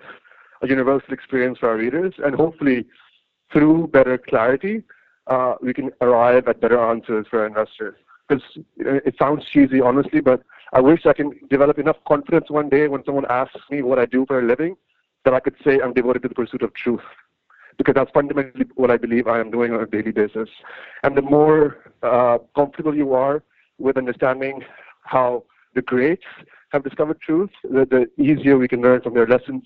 a 0.62 0.68
universal 0.68 1.12
experience 1.12 1.58
for 1.58 1.68
our 1.70 1.76
readers. 1.76 2.14
And 2.24 2.34
hopefully, 2.34 2.86
through 3.52 3.88
better 3.88 4.18
clarity, 4.18 4.82
uh, 5.26 5.54
we 5.60 5.74
can 5.74 5.90
arrive 6.00 6.48
at 6.48 6.60
better 6.60 6.82
answers 6.90 7.26
for 7.28 7.40
our 7.40 7.46
investors. 7.46 7.94
Because 8.28 8.42
it 8.76 9.14
sounds 9.18 9.44
cheesy, 9.46 9.80
honestly, 9.80 10.20
but 10.20 10.42
I 10.72 10.80
wish 10.80 11.04
I 11.06 11.12
can 11.12 11.32
develop 11.50 11.78
enough 11.78 11.96
confidence 12.06 12.50
one 12.50 12.68
day 12.68 12.88
when 12.88 13.04
someone 13.04 13.26
asks 13.28 13.60
me 13.70 13.82
what 13.82 13.98
I 13.98 14.06
do 14.06 14.24
for 14.26 14.38
a 14.38 14.42
living 14.42 14.76
that 15.24 15.34
I 15.34 15.40
could 15.40 15.54
say 15.64 15.80
I'm 15.80 15.92
devoted 15.92 16.22
to 16.22 16.28
the 16.28 16.34
pursuit 16.34 16.62
of 16.62 16.72
truth. 16.74 17.02
Because 17.78 17.94
that's 17.94 18.10
fundamentally 18.12 18.66
what 18.74 18.90
I 18.90 18.96
believe 18.96 19.26
I 19.26 19.40
am 19.40 19.50
doing 19.50 19.72
on 19.72 19.80
a 19.80 19.86
daily 19.86 20.12
basis. 20.12 20.48
And 21.02 21.16
the 21.16 21.22
more 21.22 21.78
uh, 22.02 22.38
comfortable 22.54 22.94
you 22.94 23.14
are 23.14 23.42
with 23.78 23.96
understanding 23.96 24.62
how 25.04 25.44
the 25.74 25.82
greats 25.82 26.24
have 26.70 26.84
discovered 26.84 27.20
truth, 27.20 27.50
the, 27.62 27.86
the 27.86 28.22
easier 28.22 28.56
we 28.58 28.68
can 28.68 28.82
learn 28.82 29.00
from 29.02 29.14
their 29.14 29.26
lessons 29.26 29.64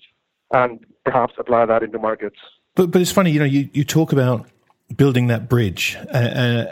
and 0.51 0.85
perhaps 1.05 1.33
apply 1.37 1.65
that 1.65 1.83
into 1.83 1.99
markets. 1.99 2.37
But 2.75 2.91
but 2.91 3.01
it's 3.01 3.11
funny, 3.11 3.31
you 3.31 3.39
know, 3.39 3.45
you, 3.45 3.69
you 3.73 3.83
talk 3.83 4.11
about 4.13 4.47
building 4.95 5.27
that 5.27 5.49
bridge, 5.49 5.97
uh, 6.13 6.17
uh, 6.17 6.65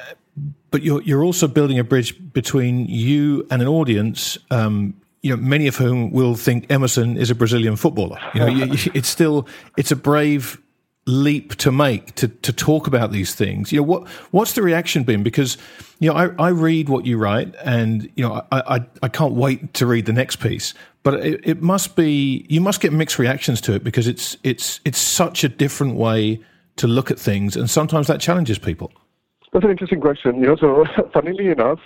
but 0.72 0.84
you're 0.84 1.01
you're 1.04 1.24
also 1.24 1.48
building 1.48 1.80
a 1.80 1.84
bridge 1.84 2.15
between 2.34 2.86
you 2.88 3.48
and 3.50 3.62
an 3.62 3.68
audience 3.68 4.38
um, 4.51 4.96
you 5.25 5.36
know, 5.36 5.42
many 5.42 5.65
of 5.65 5.75
whom 5.75 6.12
will 6.12 6.36
think 6.36 6.72
Emerson 6.72 7.18
is 7.18 7.32
a 7.32 7.36
Brazilian 7.36 7.75
footballer. 7.75 8.20
You 8.36 8.39
know, 8.42 8.48
it's 8.94 9.08
still 9.08 9.48
it's 9.75 9.92
a 9.92 9.96
brave 9.96 10.62
leap 11.08 11.56
to 11.56 11.72
make 11.72 12.13
to 12.15 12.27
to 12.27 12.54
talk 12.54 12.86
about 12.86 13.12
these 13.12 13.34
things. 13.34 13.72
You 13.72 13.80
know, 13.80 13.88
what 13.88 14.08
what's 14.30 14.54
the 14.54 14.62
reaction 14.62 15.04
been? 15.04 15.24
Because 15.24 15.58
you 16.00 16.12
know, 16.12 16.15
I, 16.15 16.27
I 16.38 16.50
read 16.50 16.89
what 16.89 17.08
you 17.08 17.18
write, 17.18 17.56
and 17.63 18.04
you 18.15 18.24
know, 18.24 18.46
I, 18.51 18.75
I, 18.75 18.86
I 19.01 19.08
can't 19.08 19.34
wait 19.34 19.74
to 19.74 19.88
read 19.88 20.06
the 20.06 20.13
next 20.13 20.36
piece. 20.36 20.75
But 21.01 21.25
it, 21.25 21.42
it 21.44 21.62
must 21.62 21.96
be 21.96 22.46
you 22.48 22.62
must 22.62 22.80
get 22.80 22.94
mixed 22.94 23.18
reactions 23.18 23.62
to 23.62 23.74
it 23.74 23.84
because 23.84 24.08
it's 24.08 24.38
it's 24.44 24.80
it's 24.86 25.00
such 25.00 25.44
a 25.44 25.50
different 25.50 25.96
way 25.96 26.39
to 26.75 26.86
look 26.86 27.10
at 27.10 27.18
things, 27.18 27.56
and 27.56 27.68
sometimes 27.68 28.06
that 28.08 28.22
challenges 28.22 28.60
people. 28.60 28.92
That's 29.56 29.64
an 29.64 29.72
interesting 29.72 30.02
question. 30.02 30.42
You 30.42 30.48
know, 30.48 30.58
so 30.58 30.84
funnily 31.14 31.48
enough, 31.48 31.80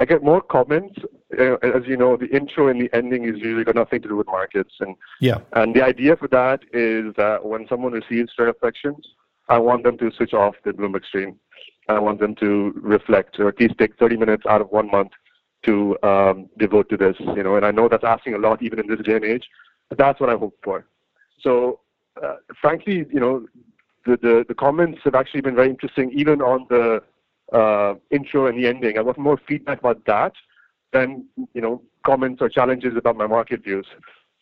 I 0.00 0.04
get 0.04 0.24
more 0.24 0.40
comments. 0.40 0.98
Uh, 1.38 1.54
as 1.62 1.86
you 1.86 1.96
know, 1.96 2.16
the 2.16 2.26
intro 2.34 2.66
and 2.66 2.80
the 2.80 2.92
ending 2.92 3.24
is 3.24 3.36
usually 3.36 3.62
got 3.62 3.76
nothing 3.76 4.02
to 4.02 4.08
do 4.08 4.16
with 4.16 4.26
markets, 4.26 4.74
and 4.80 4.96
yeah. 5.20 5.38
And 5.52 5.76
the 5.76 5.82
idea 5.82 6.16
for 6.16 6.26
that 6.28 6.62
is 6.72 7.14
that 7.16 7.44
when 7.44 7.68
someone 7.68 7.92
receives 7.92 8.32
Stray 8.32 8.46
Reflections, 8.46 9.06
I 9.48 9.58
want 9.58 9.84
them 9.84 9.96
to 9.98 10.10
switch 10.16 10.34
off 10.34 10.56
the 10.64 10.72
Bloomberg 10.72 11.04
stream. 11.04 11.38
I 11.88 12.00
want 12.00 12.18
them 12.18 12.34
to 12.40 12.72
reflect, 12.82 13.38
or 13.38 13.46
at 13.46 13.60
least 13.60 13.78
take 13.78 13.96
30 13.96 14.16
minutes 14.16 14.42
out 14.48 14.60
of 14.60 14.70
one 14.70 14.90
month 14.90 15.12
to 15.66 15.96
um, 16.02 16.48
devote 16.58 16.88
to 16.88 16.96
this. 16.96 17.14
You 17.20 17.44
know, 17.44 17.54
and 17.54 17.64
I 17.64 17.70
know 17.70 17.88
that's 17.88 18.02
asking 18.02 18.34
a 18.34 18.38
lot 18.38 18.60
even 18.60 18.80
in 18.80 18.88
this 18.88 19.06
day 19.06 19.14
and 19.14 19.24
age, 19.24 19.48
but 19.88 19.98
that's 19.98 20.18
what 20.18 20.30
I 20.30 20.36
hope 20.36 20.56
for. 20.64 20.84
So, 21.38 21.78
uh, 22.20 22.38
frankly, 22.60 23.06
you 23.12 23.20
know, 23.20 23.46
the, 24.04 24.16
the 24.16 24.44
the 24.48 24.54
comments 24.54 25.00
have 25.04 25.14
actually 25.14 25.40
been 25.40 25.54
very 25.54 25.70
interesting, 25.70 26.10
even 26.12 26.40
on 26.40 26.66
the 26.68 27.02
uh, 27.52 27.94
intro 28.10 28.46
and 28.46 28.58
the 28.58 28.66
ending. 28.66 28.98
I 28.98 29.02
want 29.02 29.18
more 29.18 29.38
feedback 29.48 29.78
about 29.80 30.04
that 30.06 30.32
than 30.92 31.26
you 31.54 31.60
know 31.60 31.82
comments 32.04 32.42
or 32.42 32.48
challenges 32.48 32.96
about 32.96 33.16
my 33.16 33.26
market 33.26 33.64
views. 33.64 33.86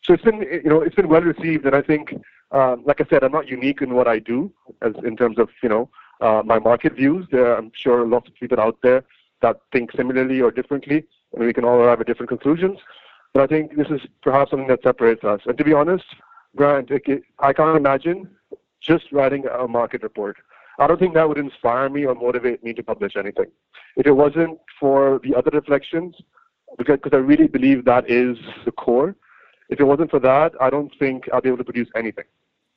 So 0.01 0.13
it's 0.13 0.23
been 0.23 0.41
you 0.41 0.69
know 0.69 0.81
it's 0.81 0.95
been 0.95 1.09
well 1.09 1.21
received, 1.21 1.65
and 1.65 1.75
I 1.75 1.81
think, 1.81 2.13
um, 2.51 2.83
like 2.85 3.01
I 3.01 3.05
said, 3.09 3.23
I'm 3.23 3.31
not 3.31 3.47
unique 3.47 3.81
in 3.81 3.93
what 3.93 4.07
I 4.07 4.19
do 4.19 4.51
as 4.81 4.93
in 5.03 5.15
terms 5.17 5.37
of 5.39 5.49
you 5.61 5.69
know 5.69 5.89
uh, 6.21 6.41
my 6.45 6.59
market 6.59 6.93
views. 6.93 7.25
There, 7.31 7.55
I'm 7.55 7.71
sure 7.73 8.05
lots 8.05 8.27
of 8.27 8.35
people 8.35 8.59
out 8.59 8.77
there 8.83 9.03
that 9.41 9.57
think 9.71 9.91
similarly 9.91 10.41
or 10.41 10.51
differently, 10.51 11.05
and 11.33 11.45
we 11.45 11.53
can 11.53 11.65
all 11.65 11.79
arrive 11.79 12.01
at 12.01 12.07
different 12.07 12.29
conclusions. 12.29 12.79
But 13.33 13.43
I 13.43 13.47
think 13.47 13.75
this 13.75 13.87
is 13.89 14.01
perhaps 14.21 14.51
something 14.51 14.67
that 14.67 14.83
separates 14.83 15.23
us. 15.23 15.41
And 15.45 15.57
to 15.57 15.63
be 15.63 15.73
honest, 15.73 16.05
Grant, 16.55 16.91
I 17.39 17.53
can't 17.53 17.77
imagine 17.77 18.29
just 18.83 19.11
writing 19.11 19.45
a 19.47 19.67
market 19.67 20.03
report. 20.03 20.37
I 20.79 20.87
don't 20.87 20.99
think 20.99 21.13
that 21.13 21.27
would 21.27 21.37
inspire 21.37 21.89
me 21.89 22.05
or 22.05 22.15
motivate 22.15 22.63
me 22.63 22.73
to 22.73 22.83
publish 22.83 23.15
anything. 23.15 23.47
If 23.95 24.05
it 24.07 24.11
wasn't 24.11 24.59
for 24.79 25.19
the 25.23 25.35
other 25.35 25.51
reflections, 25.51 26.15
because, 26.77 26.99
because 27.03 27.15
I 27.15 27.21
really 27.21 27.47
believe 27.47 27.85
that 27.85 28.09
is 28.09 28.37
the 28.65 28.71
core, 28.71 29.15
if 29.69 29.79
it 29.79 29.83
wasn't 29.83 30.11
for 30.11 30.19
that, 30.19 30.53
I 30.59 30.69
don't 30.69 30.91
think 30.99 31.29
I'll 31.31 31.41
be 31.41 31.49
able 31.49 31.59
to 31.59 31.63
produce 31.63 31.89
anything. 31.95 32.25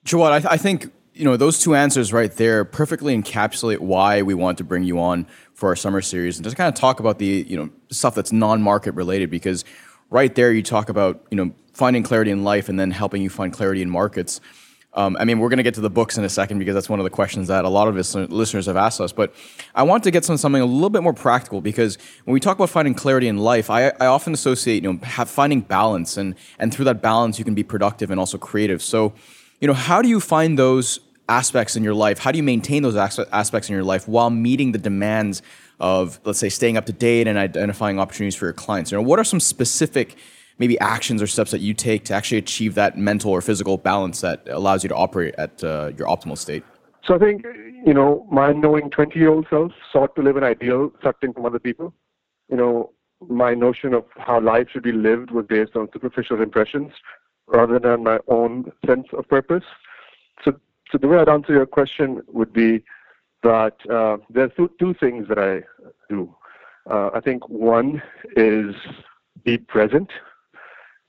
Jawad, 0.04 0.32
I, 0.32 0.38
th- 0.40 0.52
I 0.52 0.56
think 0.56 0.92
you 1.14 1.24
know 1.24 1.36
those 1.36 1.58
two 1.58 1.74
answers 1.74 2.12
right 2.12 2.30
there 2.32 2.64
perfectly 2.64 3.16
encapsulate 3.16 3.78
why 3.78 4.22
we 4.22 4.34
want 4.34 4.58
to 4.58 4.64
bring 4.64 4.84
you 4.84 5.00
on 5.00 5.26
for 5.54 5.70
our 5.70 5.76
summer 5.76 6.02
series 6.02 6.36
and 6.36 6.44
just 6.44 6.56
kind 6.56 6.68
of 6.68 6.78
talk 6.78 7.00
about 7.00 7.18
the 7.18 7.44
you 7.48 7.56
know 7.56 7.70
stuff 7.90 8.14
that's 8.14 8.32
non-market 8.32 8.92
related 8.94 9.30
because 9.30 9.64
right 10.10 10.34
there 10.34 10.52
you 10.52 10.62
talk 10.62 10.88
about 10.88 11.26
you 11.30 11.36
know 11.36 11.50
finding 11.72 12.02
clarity 12.02 12.30
in 12.30 12.44
life 12.44 12.68
and 12.68 12.78
then 12.78 12.90
helping 12.90 13.22
you 13.22 13.30
find 13.30 13.52
clarity 13.52 13.82
in 13.82 13.90
markets. 13.90 14.40
Um, 14.96 15.14
I 15.20 15.26
mean, 15.26 15.38
we're 15.38 15.50
going 15.50 15.58
to 15.58 15.62
get 15.62 15.74
to 15.74 15.82
the 15.82 15.90
books 15.90 16.16
in 16.16 16.24
a 16.24 16.28
second 16.28 16.58
because 16.58 16.74
that's 16.74 16.88
one 16.88 16.98
of 16.98 17.04
the 17.04 17.10
questions 17.10 17.48
that 17.48 17.66
a 17.66 17.68
lot 17.68 17.86
of 17.86 17.94
his 17.94 18.14
listeners 18.14 18.64
have 18.64 18.78
asked 18.78 19.00
us. 19.00 19.12
But 19.12 19.34
I 19.74 19.82
want 19.82 20.02
to 20.04 20.10
get 20.10 20.24
some 20.24 20.38
something 20.38 20.62
a 20.62 20.66
little 20.66 20.90
bit 20.90 21.02
more 21.02 21.12
practical 21.12 21.60
because 21.60 21.98
when 22.24 22.32
we 22.32 22.40
talk 22.40 22.56
about 22.56 22.70
finding 22.70 22.94
clarity 22.94 23.28
in 23.28 23.36
life, 23.36 23.68
I, 23.68 23.88
I 24.00 24.06
often 24.06 24.32
associate 24.32 24.82
you 24.82 24.92
know 24.92 24.98
finding 25.26 25.60
balance 25.60 26.16
and 26.16 26.34
and 26.58 26.72
through 26.72 26.86
that 26.86 27.02
balance 27.02 27.38
you 27.38 27.44
can 27.44 27.54
be 27.54 27.62
productive 27.62 28.10
and 28.10 28.18
also 28.18 28.38
creative. 28.38 28.82
So, 28.82 29.12
you 29.60 29.68
know, 29.68 29.74
how 29.74 30.00
do 30.00 30.08
you 30.08 30.18
find 30.18 30.58
those 30.58 31.00
aspects 31.28 31.76
in 31.76 31.84
your 31.84 31.94
life? 31.94 32.18
How 32.18 32.32
do 32.32 32.38
you 32.38 32.42
maintain 32.42 32.82
those 32.82 32.96
aspects 32.96 33.68
in 33.68 33.74
your 33.74 33.84
life 33.84 34.08
while 34.08 34.30
meeting 34.30 34.72
the 34.72 34.78
demands 34.78 35.42
of, 35.78 36.20
let's 36.24 36.38
say, 36.38 36.48
staying 36.48 36.76
up 36.76 36.86
to 36.86 36.92
date 36.92 37.26
and 37.26 37.36
identifying 37.36 37.98
opportunities 37.98 38.36
for 38.36 38.46
your 38.46 38.52
clients? 38.52 38.90
You 38.92 38.98
know, 38.98 39.02
what 39.02 39.18
are 39.18 39.24
some 39.24 39.40
specific 39.40 40.16
maybe 40.58 40.78
actions 40.80 41.22
or 41.22 41.26
steps 41.26 41.50
that 41.50 41.60
you 41.60 41.74
take 41.74 42.04
to 42.04 42.14
actually 42.14 42.38
achieve 42.38 42.74
that 42.74 42.96
mental 42.96 43.30
or 43.30 43.40
physical 43.40 43.76
balance 43.76 44.20
that 44.20 44.46
allows 44.48 44.82
you 44.82 44.88
to 44.88 44.94
operate 44.94 45.34
at 45.38 45.62
uh, 45.62 45.92
your 45.96 46.06
optimal 46.06 46.38
state? 46.38 46.64
So 47.04 47.14
I 47.14 47.18
think, 47.18 47.44
you 47.84 47.94
know, 47.94 48.26
my 48.30 48.52
knowing 48.52 48.90
20 48.90 49.18
year 49.18 49.28
old 49.28 49.46
self 49.48 49.72
sought 49.92 50.16
to 50.16 50.22
live 50.22 50.36
an 50.36 50.44
ideal 50.44 50.92
sucked 51.02 51.24
in 51.24 51.32
from 51.32 51.46
other 51.46 51.58
people. 51.58 51.94
You 52.50 52.56
know, 52.56 52.92
my 53.28 53.54
notion 53.54 53.94
of 53.94 54.04
how 54.16 54.40
life 54.40 54.68
should 54.72 54.82
be 54.82 54.92
lived 54.92 55.30
was 55.30 55.46
based 55.46 55.76
on 55.76 55.88
superficial 55.92 56.42
impressions 56.42 56.92
rather 57.46 57.78
than 57.78 58.02
my 58.02 58.18
own 58.28 58.72
sense 58.84 59.06
of 59.12 59.28
purpose. 59.28 59.64
So, 60.44 60.52
so 60.90 60.98
the 60.98 61.06
way 61.08 61.18
I'd 61.18 61.28
answer 61.28 61.52
your 61.52 61.66
question 61.66 62.22
would 62.26 62.52
be 62.52 62.82
that 63.42 63.76
uh, 63.90 64.18
there 64.30 64.44
are 64.44 64.48
two, 64.48 64.70
two 64.78 64.94
things 64.94 65.28
that 65.28 65.38
I 65.38 65.62
do. 66.08 66.34
Uh, 66.90 67.10
I 67.14 67.20
think 67.20 67.48
one 67.48 68.02
is 68.36 68.74
be 69.44 69.58
present 69.58 70.10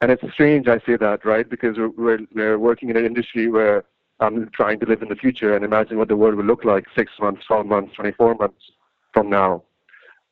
and 0.01 0.11
it's 0.11 0.23
strange 0.33 0.67
I 0.67 0.79
say 0.85 0.95
that, 0.97 1.25
right? 1.25 1.49
Because 1.49 1.77
we're, 1.77 2.19
we're 2.33 2.59
working 2.59 2.89
in 2.89 2.97
an 2.97 3.05
industry 3.05 3.47
where 3.47 3.83
I'm 4.19 4.49
trying 4.49 4.79
to 4.79 4.85
live 4.85 5.01
in 5.01 5.09
the 5.09 5.15
future 5.15 5.55
and 5.55 5.65
imagine 5.65 5.97
what 5.97 6.07
the 6.07 6.15
world 6.15 6.35
will 6.35 6.45
look 6.45 6.63
like 6.63 6.85
six 6.95 7.11
months, 7.19 7.45
12 7.45 7.65
months, 7.65 7.95
24 7.95 8.35
months 8.35 8.71
from 9.13 9.29
now. 9.29 9.63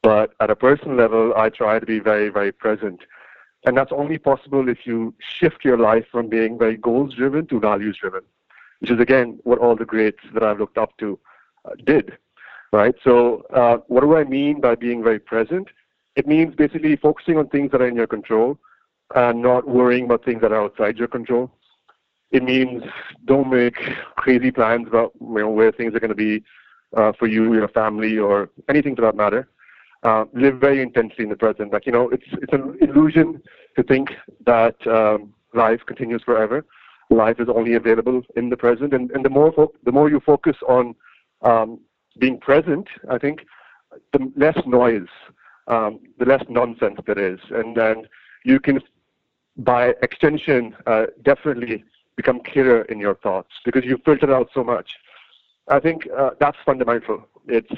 But 0.02 0.34
at 0.40 0.52
a 0.52 0.56
personal 0.56 0.96
level, 0.96 1.34
I 1.36 1.50
try 1.50 1.80
to 1.80 1.86
be 1.86 2.00
very, 2.00 2.30
very 2.30 2.52
present. 2.52 3.02
And 3.66 3.76
that's 3.76 3.92
only 3.92 4.20
possible 4.20 4.70
if 4.70 4.86
you 4.86 5.16
shift 5.20 5.66
your 5.66 5.80
life 5.80 6.06
from 6.12 6.30
being 6.30 6.60
very 6.60 6.78
goals 6.78 7.16
driven 7.16 7.48
to 7.48 7.60
values 7.60 7.98
driven, 8.00 8.22
which 8.80 8.92
is 8.92 9.00
again 9.00 9.40
what 9.44 9.58
all 9.58 9.76
the 9.76 9.86
greats 9.86 10.20
that 10.36 10.44
I've 10.44 10.60
looked 10.60 10.78
up 10.78 10.96
to 10.98 11.18
uh, 11.66 11.72
did, 11.84 12.16
right? 12.72 12.94
So, 13.04 13.44
uh, 13.52 13.78
what 13.88 14.02
do 14.02 14.16
I 14.16 14.24
mean 14.24 14.62
by 14.62 14.76
being 14.76 15.04
very 15.04 15.18
present? 15.18 15.70
It 16.16 16.28
means 16.28 16.54
basically 16.54 16.96
focusing 16.96 17.38
on 17.38 17.48
things 17.50 17.72
that 17.72 17.82
are 17.82 17.88
in 17.88 17.96
your 17.96 18.06
control 18.06 18.60
and 19.14 19.42
not 19.42 19.68
worrying 19.68 20.06
about 20.06 20.26
things 20.26 20.42
that 20.42 20.52
are 20.52 20.64
outside 20.64 20.98
your 20.98 21.08
control. 21.08 21.52
It 22.32 22.44
means 22.44 22.84
don't 23.26 23.50
make 23.50 23.78
crazy 24.18 24.52
plans 24.52 24.88
about 24.88 25.14
you 25.22 25.40
know 25.40 25.50
where 25.50 25.72
things 25.72 25.94
are 25.94 26.00
going 26.00 26.10
to 26.10 26.16
be 26.16 26.44
uh, 26.96 27.12
for 27.18 27.28
you, 27.28 27.54
your 27.54 27.68
family, 27.68 28.18
or 28.18 28.50
anything 28.68 28.96
for 28.96 29.04
that 29.04 29.16
matter. 29.16 29.48
Uh, 30.04 30.26
live 30.34 30.60
very 30.60 30.82
intensely 30.82 31.24
in 31.24 31.30
the 31.30 31.36
present. 31.36 31.72
Like 31.72 31.86
you 31.86 31.92
know, 31.92 32.10
it's 32.10 32.26
it's 32.42 32.54
an 32.54 32.78
illusion 32.82 33.42
to 33.76 33.84
think 33.84 34.10
that 34.46 34.76
um, 34.88 35.34
life 35.54 35.82
continues 35.86 36.24
forever. 36.24 36.66
Life 37.10 37.40
is 37.40 37.48
only 37.48 37.76
available 37.76 38.24
in 38.36 38.50
the 38.50 38.58
present, 38.58 38.94
and, 38.94 39.12
and 39.12 39.24
the 39.24 39.30
more 39.30 39.52
fo- 39.52 39.74
the 39.84 39.92
more 39.92 40.10
you 40.10 40.20
focus 40.20 40.58
on 40.68 40.96
um, 41.44 41.80
being 42.20 42.40
present, 42.40 42.88
I 43.10 43.18
think 43.18 43.46
the 44.14 44.32
less 44.36 44.58
noise, 44.66 45.08
um, 45.68 46.00
the 46.18 46.26
less 46.26 46.44
nonsense 46.50 47.00
there 47.06 47.20
is, 47.20 47.40
and 47.52 47.78
then 47.78 48.08
you 48.44 48.60
can 48.60 48.80
by 49.58 49.94
extension, 50.02 50.76
uh, 50.86 51.06
definitely 51.24 51.84
become 52.16 52.42
clearer 52.46 52.82
in 52.84 53.00
your 53.00 53.16
thoughts 53.16 53.50
because 53.64 53.84
you 53.84 53.98
filter 54.06 54.34
out 54.34 54.50
so 54.54 54.64
much. 54.64 54.90
I 55.68 55.80
think 55.80 56.08
uh, 56.18 56.32
that's 56.40 56.58
fundamental. 56.66 57.28
It's 57.48 57.72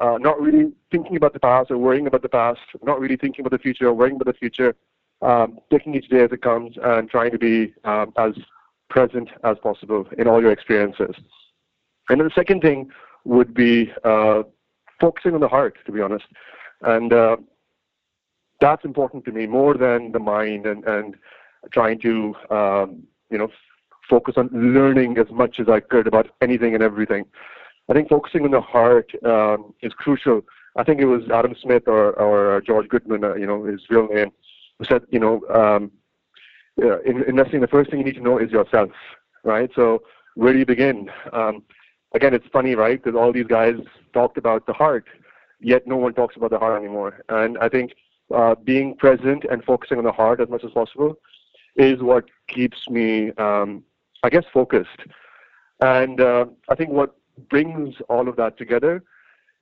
uh, 0.00 0.18
not 0.18 0.40
really 0.40 0.72
thinking 0.90 1.16
about 1.16 1.32
the 1.32 1.40
past 1.40 1.70
or 1.70 1.78
worrying 1.78 2.06
about 2.06 2.22
the 2.22 2.28
past, 2.28 2.60
not 2.82 3.00
really 3.00 3.16
thinking 3.16 3.44
about 3.44 3.56
the 3.56 3.62
future 3.62 3.88
or 3.88 3.94
worrying 3.94 4.16
about 4.16 4.32
the 4.32 4.38
future, 4.38 4.74
um, 5.22 5.58
taking 5.70 5.94
each 5.94 6.08
day 6.08 6.22
as 6.22 6.32
it 6.32 6.42
comes 6.42 6.76
and 6.82 7.08
trying 7.08 7.30
to 7.30 7.38
be 7.38 7.74
um, 7.84 8.12
as 8.16 8.32
present 8.88 9.28
as 9.44 9.56
possible 9.62 10.06
in 10.18 10.26
all 10.26 10.40
your 10.40 10.52
experiences. 10.52 11.14
And 12.08 12.20
then 12.20 12.26
the 12.26 12.34
second 12.34 12.60
thing 12.60 12.90
would 13.24 13.54
be 13.54 13.92
uh, 14.04 14.42
focusing 15.00 15.34
on 15.34 15.40
the 15.40 15.48
heart, 15.48 15.76
to 15.86 15.92
be 15.92 16.00
honest. 16.00 16.24
And 16.82 17.12
uh, 17.12 17.36
that's 18.60 18.84
important 18.84 19.24
to 19.24 19.32
me 19.32 19.46
more 19.46 19.74
than 19.74 20.12
the 20.12 20.18
mind 20.18 20.66
and, 20.66 20.84
and 20.84 21.16
trying 21.72 22.00
to, 22.00 22.34
um, 22.50 23.02
you 23.30 23.38
know, 23.38 23.48
focus 24.08 24.34
on 24.36 24.48
learning 24.52 25.18
as 25.18 25.30
much 25.30 25.60
as 25.60 25.68
I 25.68 25.80
could 25.80 26.06
about 26.06 26.28
anything 26.40 26.74
and 26.74 26.82
everything. 26.82 27.24
I 27.88 27.92
think 27.92 28.08
focusing 28.08 28.44
on 28.44 28.50
the 28.50 28.60
heart 28.60 29.10
um, 29.24 29.74
is 29.82 29.92
crucial. 29.94 30.42
I 30.76 30.84
think 30.84 31.00
it 31.00 31.06
was 31.06 31.22
Adam 31.32 31.54
Smith 31.60 31.84
or, 31.86 32.12
or 32.12 32.60
George 32.60 32.88
Goodman, 32.88 33.24
uh, 33.24 33.34
you 33.34 33.46
know, 33.46 33.64
his 33.64 33.80
real 33.90 34.08
name, 34.08 34.30
who 34.78 34.84
said, 34.84 35.02
you 35.10 35.18
know, 35.18 35.40
um, 35.52 35.90
in 36.76 37.24
investing, 37.26 37.60
the 37.60 37.66
first 37.66 37.90
thing 37.90 37.98
you 37.98 38.04
need 38.04 38.14
to 38.14 38.22
know 38.22 38.38
is 38.38 38.50
yourself, 38.50 38.90
right? 39.44 39.70
So 39.74 40.02
where 40.34 40.52
do 40.52 40.58
you 40.58 40.66
begin? 40.66 41.10
Um, 41.32 41.62
again, 42.14 42.34
it's 42.34 42.46
funny, 42.52 42.74
right? 42.74 43.02
Because 43.02 43.18
all 43.18 43.32
these 43.32 43.46
guys 43.46 43.74
talked 44.12 44.38
about 44.38 44.66
the 44.66 44.72
heart, 44.72 45.06
yet 45.60 45.86
no 45.86 45.96
one 45.96 46.14
talks 46.14 46.36
about 46.36 46.50
the 46.50 46.58
heart 46.58 46.80
anymore. 46.80 47.20
And 47.28 47.58
I 47.58 47.68
think 47.68 47.92
uh, 48.34 48.54
being 48.54 48.96
present 48.96 49.44
and 49.50 49.64
focusing 49.64 49.98
on 49.98 50.04
the 50.04 50.12
heart 50.12 50.40
as 50.40 50.48
much 50.48 50.64
as 50.64 50.70
possible 50.70 51.18
is 51.76 52.00
what 52.00 52.24
keeps 52.48 52.88
me, 52.88 53.30
um, 53.32 53.82
I 54.22 54.30
guess, 54.30 54.44
focused. 54.52 55.00
And 55.80 56.20
uh, 56.20 56.46
I 56.68 56.74
think 56.74 56.90
what 56.90 57.16
brings 57.48 57.94
all 58.08 58.28
of 58.28 58.36
that 58.36 58.58
together 58.58 59.02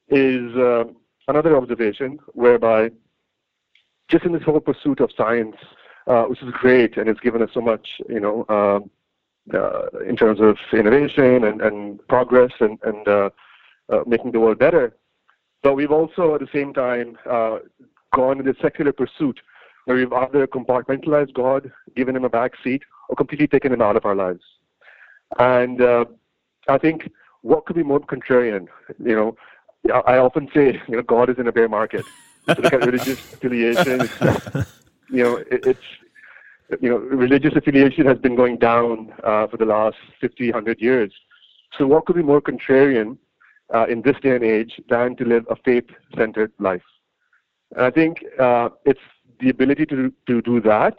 is 0.09 0.55
uh, 0.57 0.85
another 1.29 1.57
observation 1.57 2.19
whereby 2.33 2.91
just 4.09 4.25
in 4.25 4.33
this 4.33 4.43
whole 4.43 4.61
pursuit 4.61 5.01
of 5.01 5.11
science, 5.17 5.57
uh, 6.07 6.25
which 6.25 6.43
is 6.43 6.51
great 6.53 6.97
and 6.97 7.09
it's 7.09 7.21
given 7.21 7.43
us 7.43 7.51
so 7.53 7.61
much, 7.61 8.01
you 8.09 8.21
know, 8.21 8.47
um, 8.49 8.91
uh, 9.55 9.87
in 10.07 10.17
terms 10.17 10.41
of 10.41 10.57
innovation 10.73 11.45
and, 11.45 11.61
and 11.61 12.07
progress 12.09 12.53
and, 12.61 12.79
and 12.83 13.07
uh, 13.09 13.31
making 14.07 14.33
the 14.33 14.41
world 14.41 14.59
better. 14.59 14.97
But 15.63 15.75
we've 15.75 15.93
also, 15.93 16.35
at 16.35 16.41
the 16.41 16.49
same 16.53 16.73
time, 16.73 17.19
uh, 17.29 17.59
gone 18.15 18.39
in 18.39 18.47
the 18.47 18.55
secular 18.61 18.93
pursuit 18.93 19.41
where 19.85 19.97
we've 19.97 20.13
either 20.13 20.47
compartmentalized 20.47 21.33
God, 21.33 21.73
given 21.97 22.15
him 22.15 22.25
a 22.25 22.29
back 22.29 22.53
seat, 22.63 22.83
or 23.09 23.17
completely 23.17 23.47
taken 23.47 23.73
him 23.73 23.81
out 23.81 23.97
of 23.97 24.05
our 24.05 24.15
lives. 24.15 24.43
And 25.39 25.81
uh, 25.81 26.05
I 26.69 26.77
think 26.79 27.11
what 27.43 27.65
could 27.65 27.77
be 27.77 27.83
more 27.83 28.01
contrarian? 28.01 28.67
You 29.03 29.17
know, 29.17 29.37
I 30.07 30.19
often 30.19 30.51
say, 30.55 30.81
you 30.89 30.97
know, 30.97 31.03
God 31.03 31.31
is 31.31 31.39
in 31.39 31.49
a 31.49 31.53
bear 31.53 31.69
market. 31.69 32.05
Look 32.47 32.73
at 32.73 32.85
religious 32.85 33.19
affiliation. 33.33 34.09
You 35.11 35.25
know, 35.25 35.37
it, 35.37 35.67
it's 35.67 35.81
you 36.81 36.91
know, 36.91 36.97
religious 36.99 37.55
affiliation 37.57 38.05
has 38.07 38.19
been 38.19 38.37
going 38.37 38.59
down 38.59 39.15
uh, 39.25 39.47
for 39.47 39.57
the 39.57 39.65
last 39.65 39.97
50, 40.21 40.51
100 40.51 40.81
years. 40.81 41.13
So 41.79 41.87
what 41.87 42.05
could 42.05 42.17
be 42.17 42.23
more 42.23 42.43
contrarian 42.43 43.17
uh, 43.75 43.87
in 43.87 44.03
this 44.03 44.17
day 44.23 44.35
and 44.35 44.45
age 44.45 44.81
than 44.89 45.17
to 45.17 45.25
live 45.25 45.47
a 45.49 45.57
faith-centered 45.57 46.53
life? 46.59 46.83
And 47.77 47.85
I 47.85 47.91
think 47.91 48.25
uh, 48.39 48.71
it's 48.85 49.01
the 49.41 49.51
ability 49.51 49.87
to, 49.87 50.13
to 50.27 50.43
do 50.43 50.61
that 50.63 50.97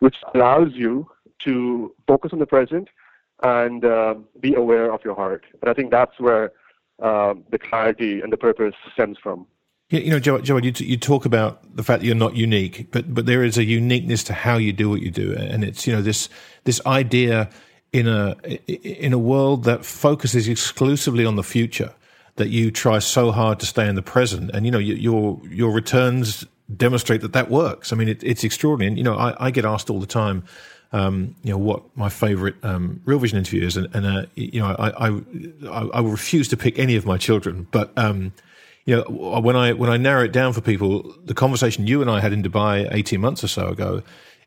which 0.00 0.16
allows 0.34 0.68
you 0.74 1.08
to 1.44 1.94
focus 2.06 2.32
on 2.32 2.38
the 2.38 2.46
present 2.46 2.88
and 3.42 3.84
uh, 3.84 4.14
be 4.40 4.54
aware 4.54 4.92
of 4.92 5.00
your 5.04 5.14
heart. 5.14 5.44
And 5.60 5.70
I 5.70 5.74
think 5.74 5.90
that's 5.90 6.18
where 6.18 6.52
uh, 7.02 7.34
the 7.50 7.58
clarity 7.58 8.20
and 8.20 8.32
the 8.32 8.36
purpose 8.36 8.74
stems 8.92 9.18
from. 9.22 9.46
Yeah, 9.90 10.00
You 10.00 10.10
know, 10.10 10.20
Joe, 10.20 10.40
Joe 10.40 10.58
you, 10.58 10.72
t- 10.72 10.84
you 10.84 10.96
talk 10.96 11.24
about 11.24 11.76
the 11.76 11.82
fact 11.82 12.00
that 12.00 12.06
you're 12.06 12.14
not 12.14 12.36
unique, 12.36 12.88
but 12.90 13.14
but 13.14 13.26
there 13.26 13.42
is 13.42 13.56
a 13.56 13.64
uniqueness 13.64 14.22
to 14.24 14.34
how 14.34 14.56
you 14.56 14.72
do 14.72 14.90
what 14.90 15.00
you 15.00 15.10
do, 15.10 15.34
and 15.34 15.64
it's 15.64 15.86
you 15.86 15.94
know 15.94 16.02
this 16.02 16.28
this 16.64 16.80
idea 16.84 17.48
in 17.92 18.06
a 18.06 18.36
in 18.66 19.14
a 19.14 19.18
world 19.18 19.64
that 19.64 19.86
focuses 19.86 20.46
exclusively 20.46 21.24
on 21.24 21.36
the 21.36 21.42
future 21.42 21.94
that 22.38 22.48
you 22.48 22.70
try 22.70 22.98
so 22.98 23.30
hard 23.30 23.60
to 23.60 23.66
stay 23.66 23.86
in 23.88 23.94
the 23.94 24.02
present, 24.02 24.50
and 24.54 24.64
you 24.64 24.72
know 24.72 24.78
your 24.78 25.40
your 25.44 25.70
returns 25.70 26.46
demonstrate 26.74 27.20
that 27.20 27.32
that 27.32 27.50
works. 27.50 27.92
I 27.92 27.96
mean, 27.96 28.08
it, 28.08 28.22
it's 28.22 28.44
extraordinary. 28.44 28.88
And, 28.88 28.98
you 28.98 29.04
know, 29.04 29.16
I, 29.16 29.46
I, 29.46 29.50
get 29.50 29.64
asked 29.64 29.88
all 29.88 30.00
the 30.00 30.06
time, 30.06 30.44
um, 30.92 31.34
you 31.42 31.50
know, 31.50 31.56
what 31.56 31.82
my 31.96 32.10
favorite 32.10 32.56
um, 32.62 33.00
Real 33.06 33.18
Vision 33.18 33.38
interview 33.38 33.66
is, 33.66 33.76
and, 33.76 33.88
and 33.94 34.06
uh, 34.06 34.26
you 34.34 34.60
know, 34.60 34.76
I, 34.78 35.08
I, 35.08 35.80
I 35.94 36.00
will 36.00 36.10
refuse 36.10 36.48
to 36.48 36.56
pick 36.56 36.78
any 36.78 36.96
of 36.96 37.06
my 37.06 37.16
children, 37.16 37.66
but 37.70 37.96
um, 37.96 38.32
you 38.84 38.96
know, 38.96 39.02
when 39.02 39.54
I 39.54 39.74
when 39.74 39.90
I 39.90 39.98
narrow 39.98 40.24
it 40.24 40.32
down 40.32 40.54
for 40.54 40.62
people, 40.62 41.14
the 41.22 41.34
conversation 41.34 41.86
you 41.86 42.00
and 42.00 42.10
I 42.10 42.20
had 42.20 42.32
in 42.32 42.42
Dubai 42.42 42.88
eighteen 42.90 43.20
months 43.20 43.44
or 43.44 43.48
so 43.48 43.68
ago 43.68 44.02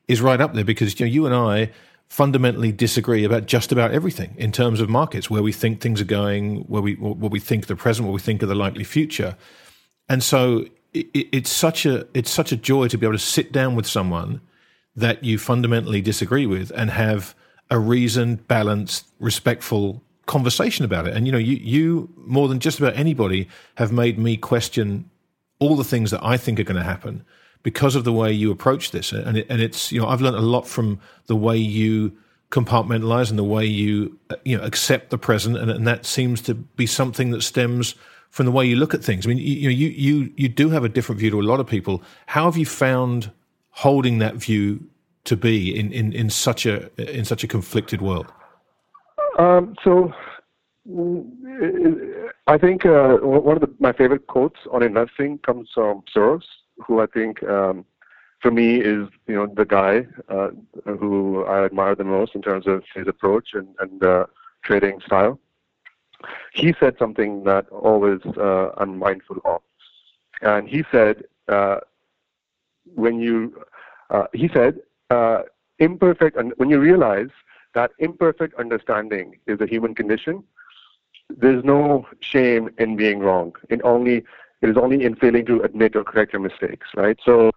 is 0.08 0.20
right 0.20 0.42
up 0.42 0.56
there 0.56 0.66
because 0.66 1.00
you 1.00 1.06
know 1.06 1.12
you 1.12 1.28
and 1.28 1.36
I 1.36 1.70
fundamentally 2.12 2.74
disagree 2.74 3.24
about 3.24 3.46
just 3.46 3.72
about 3.72 3.92
everything 3.92 4.36
in 4.38 4.52
terms 4.52 4.82
of 4.82 4.90
markets, 4.90 5.30
where 5.30 5.42
we 5.42 5.54
think 5.54 5.80
things 5.80 6.02
are 6.02 6.12
going, 6.22 6.58
where 6.64 6.82
we 6.82 6.96
what 6.96 7.32
we 7.32 7.40
think 7.40 7.68
the 7.68 7.76
present, 7.76 8.06
what 8.06 8.14
we 8.14 8.20
think 8.20 8.44
of 8.44 8.50
the 8.50 8.56
likely 8.56 8.84
future, 8.84 9.38
and 10.10 10.22
so 10.22 10.66
it, 10.94 11.08
it's 11.14 11.50
such 11.50 11.86
a 11.86 12.06
it's 12.14 12.30
such 12.30 12.52
a 12.52 12.58
joy 12.58 12.90
to 12.90 12.98
be 12.98 13.06
able 13.06 13.18
to 13.18 13.24
sit 13.38 13.54
down 13.54 13.76
with 13.76 13.88
someone 13.88 14.42
that 14.94 15.24
you 15.24 15.38
fundamentally 15.38 16.02
disagree 16.02 16.46
with 16.46 16.70
and 16.76 16.90
have 16.90 17.34
a 17.70 17.80
reasoned, 17.80 18.46
balanced, 18.46 19.08
respectful 19.22 20.04
conversation 20.26 20.84
about 20.84 21.08
it. 21.08 21.16
And 21.16 21.26
you 21.26 21.32
know, 21.32 21.38
you 21.38 21.56
you 21.56 22.10
more 22.18 22.50
than 22.50 22.60
just 22.60 22.78
about 22.78 22.94
anybody 22.98 23.48
have 23.76 23.94
made 23.94 24.20
me 24.20 24.36
question 24.36 25.10
all 25.60 25.78
the 25.78 25.86
things 25.86 26.12
that 26.12 26.22
I 26.22 26.36
think 26.36 26.60
are 26.60 26.64
going 26.64 26.76
to 26.76 26.84
happen 26.84 27.24
because 27.64 27.96
of 27.96 28.04
the 28.04 28.14
way 28.14 28.32
you 28.32 28.52
approach 28.52 28.92
this. 28.92 29.12
And, 29.12 29.38
it, 29.38 29.48
and 29.50 29.62
it's, 29.62 29.92
you 29.92 30.00
know, 30.02 30.08
I've 30.08 30.22
learned 30.22 30.38
a 30.38 30.42
lot 30.42 30.68
from 30.68 31.00
the 31.28 31.36
way 31.36 31.58
you 31.58 32.12
compartmentalize 32.50 33.30
and 33.30 33.40
the 33.40 33.44
way 33.44 33.66
you, 33.66 34.18
you 34.44 34.58
know, 34.58 34.64
accept 34.64 35.10
the 35.10 35.18
present. 35.18 35.58
And, 35.58 35.72
and 35.72 35.88
that 35.88 36.06
seems 36.06 36.42
to 36.42 36.54
be 36.54 36.86
something 36.86 37.32
that 37.32 37.44
stems 37.44 37.96
from 38.30 38.46
the 38.46 38.52
way 38.52 38.66
you 38.66 38.76
look 38.76 38.94
at 38.94 39.04
things. 39.04 39.26
I 39.26 39.30
mean, 39.30 39.38
you, 39.38 39.70
you, 39.70 39.90
you, 39.90 40.34
you 40.36 40.50
do 40.50 40.70
have 40.70 40.84
a 40.84 40.90
different 40.90 41.20
view 41.20 41.30
to 41.32 41.40
a 41.40 41.44
lot 41.44 41.60
of 41.60 41.68
people. 41.68 42.02
How 42.28 42.46
have 42.46 42.58
you 42.58 42.66
found 42.66 43.32
holding 43.70 44.20
that 44.20 44.36
view 44.36 44.84
to 45.26 45.38
be 45.38 45.78
in, 45.78 45.92
in, 45.92 46.14
in 46.14 46.30
such 46.30 46.66
a, 46.66 46.90
in 46.98 47.26
such 47.26 47.44
a 47.44 47.48
conflicted 47.48 48.02
world? 48.02 48.28
Um, 49.38 49.76
so 49.84 50.12
I 52.48 52.58
think 52.58 52.86
uh, 52.86 53.18
one 53.18 53.56
of 53.56 53.62
the, 53.62 53.74
my 53.80 53.94
favorite 53.94 54.28
quotes 54.28 54.60
on 54.72 54.84
investing 54.84 55.38
comes 55.40 55.70
from 55.74 56.04
Soros, 56.16 56.42
who 56.86 57.02
I 57.02 57.06
think, 57.08 57.44
um, 57.44 57.86
for 58.42 58.52
me, 58.52 58.78
is 58.78 59.08
you 59.28 59.36
know 59.36 59.48
the 59.48 59.66
guy 59.66 60.06
uh, 60.30 60.50
who 60.86 61.44
I 61.46 61.66
admire 61.66 61.96
the 61.96 62.04
most 62.04 62.36
in 62.36 62.42
terms 62.42 62.68
of 62.68 62.84
his 62.96 63.08
approach 63.08 63.50
and, 63.54 63.68
and 63.80 64.04
uh, 64.04 64.26
trading 64.64 65.00
style. 65.06 65.40
He 66.54 66.74
said 66.80 66.96
something 67.00 67.44
that 67.46 67.68
always 67.70 68.20
uh, 68.38 68.70
I'm 68.78 68.98
mindful 68.98 69.38
of, 69.46 69.62
and 70.42 70.68
he 70.68 70.84
said 70.92 71.24
uh, 71.48 71.80
when 72.96 73.20
you 73.20 73.64
uh, 74.10 74.28
he 74.34 74.50
said 74.54 74.80
uh, 75.10 75.44
imperfect 75.80 76.38
and 76.38 76.54
when 76.58 76.70
you 76.70 76.80
realize 76.80 77.30
that 77.74 77.92
imperfect 78.00 78.54
understanding 78.56 79.38
is 79.48 79.60
a 79.62 79.66
human 79.66 79.96
condition, 79.96 80.44
there's 81.30 81.64
no 81.64 82.06
shame 82.20 82.70
in 82.78 82.96
being 82.96 83.20
wrong. 83.20 83.54
It 83.70 83.82
only 83.84 84.24
it 84.62 84.70
is 84.70 84.78
only 84.78 85.04
in 85.04 85.16
failing 85.16 85.46
to 85.48 85.62
admit 85.62 85.96
or 85.96 86.04
correct 86.04 86.34
your 86.34 86.42
mistakes, 86.42 86.88
right? 86.96 87.18
So 87.26 87.52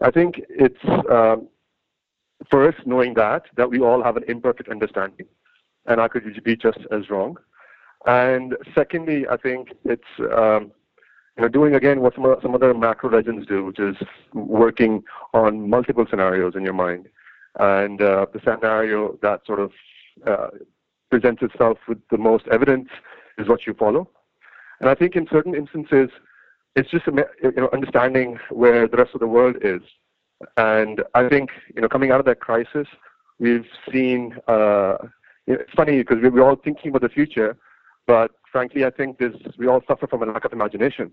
I 0.00 0.10
think 0.10 0.40
it's 0.48 0.84
um, 1.10 1.48
first 2.50 2.78
knowing 2.86 3.14
that 3.14 3.44
that 3.56 3.70
we 3.70 3.80
all 3.80 4.02
have 4.02 4.16
an 4.16 4.24
imperfect 4.28 4.68
understanding, 4.68 5.26
and 5.86 6.00
I 6.00 6.08
could 6.08 6.42
be 6.44 6.56
just 6.56 6.78
as 6.90 7.10
wrong. 7.10 7.36
And 8.06 8.56
secondly, 8.74 9.26
I 9.28 9.36
think 9.36 9.68
it's 9.84 10.02
um, 10.18 10.72
you 11.36 11.42
know 11.42 11.48
doing 11.48 11.74
again 11.74 12.00
what 12.00 12.14
some 12.14 12.36
some 12.42 12.54
other 12.54 12.72
macro 12.74 13.10
legends 13.10 13.46
do, 13.46 13.64
which 13.64 13.78
is 13.78 13.96
working 14.32 15.02
on 15.34 15.68
multiple 15.68 16.06
scenarios 16.08 16.54
in 16.56 16.62
your 16.62 16.74
mind, 16.74 17.08
and 17.58 18.00
uh, 18.00 18.26
the 18.32 18.40
scenario 18.40 19.18
that 19.22 19.40
sort 19.46 19.60
of 19.60 19.72
uh, 20.26 20.48
presents 21.10 21.42
itself 21.42 21.78
with 21.88 21.98
the 22.10 22.18
most 22.18 22.46
evidence 22.48 22.88
is 23.38 23.48
what 23.48 23.66
you 23.66 23.74
follow. 23.74 24.08
And 24.80 24.88
I 24.88 24.94
think 24.94 25.14
in 25.14 25.26
certain 25.30 25.54
instances, 25.54 26.08
it's 26.76 26.90
just 26.90 27.06
you 27.06 27.52
know 27.56 27.68
understanding 27.72 28.38
where 28.50 28.86
the 28.86 28.96
rest 28.96 29.10
of 29.14 29.20
the 29.20 29.26
world 29.26 29.56
is. 29.62 29.82
And 30.56 31.02
I 31.14 31.28
think 31.28 31.50
you 31.74 31.82
know 31.82 31.88
coming 31.88 32.10
out 32.10 32.20
of 32.20 32.26
that 32.26 32.40
crisis, 32.40 32.86
we've 33.38 33.66
seen. 33.92 34.36
Uh, 34.46 34.96
it's 35.46 35.72
funny 35.74 35.98
because 35.98 36.18
we're 36.22 36.42
all 36.42 36.56
thinking 36.56 36.90
about 36.90 37.02
the 37.02 37.08
future, 37.08 37.56
but 38.06 38.30
frankly, 38.52 38.84
I 38.84 38.90
think 38.90 39.18
this 39.18 39.34
we 39.58 39.66
all 39.66 39.82
suffer 39.86 40.06
from 40.06 40.22
a 40.22 40.26
lack 40.26 40.44
of 40.44 40.52
imagination. 40.52 41.12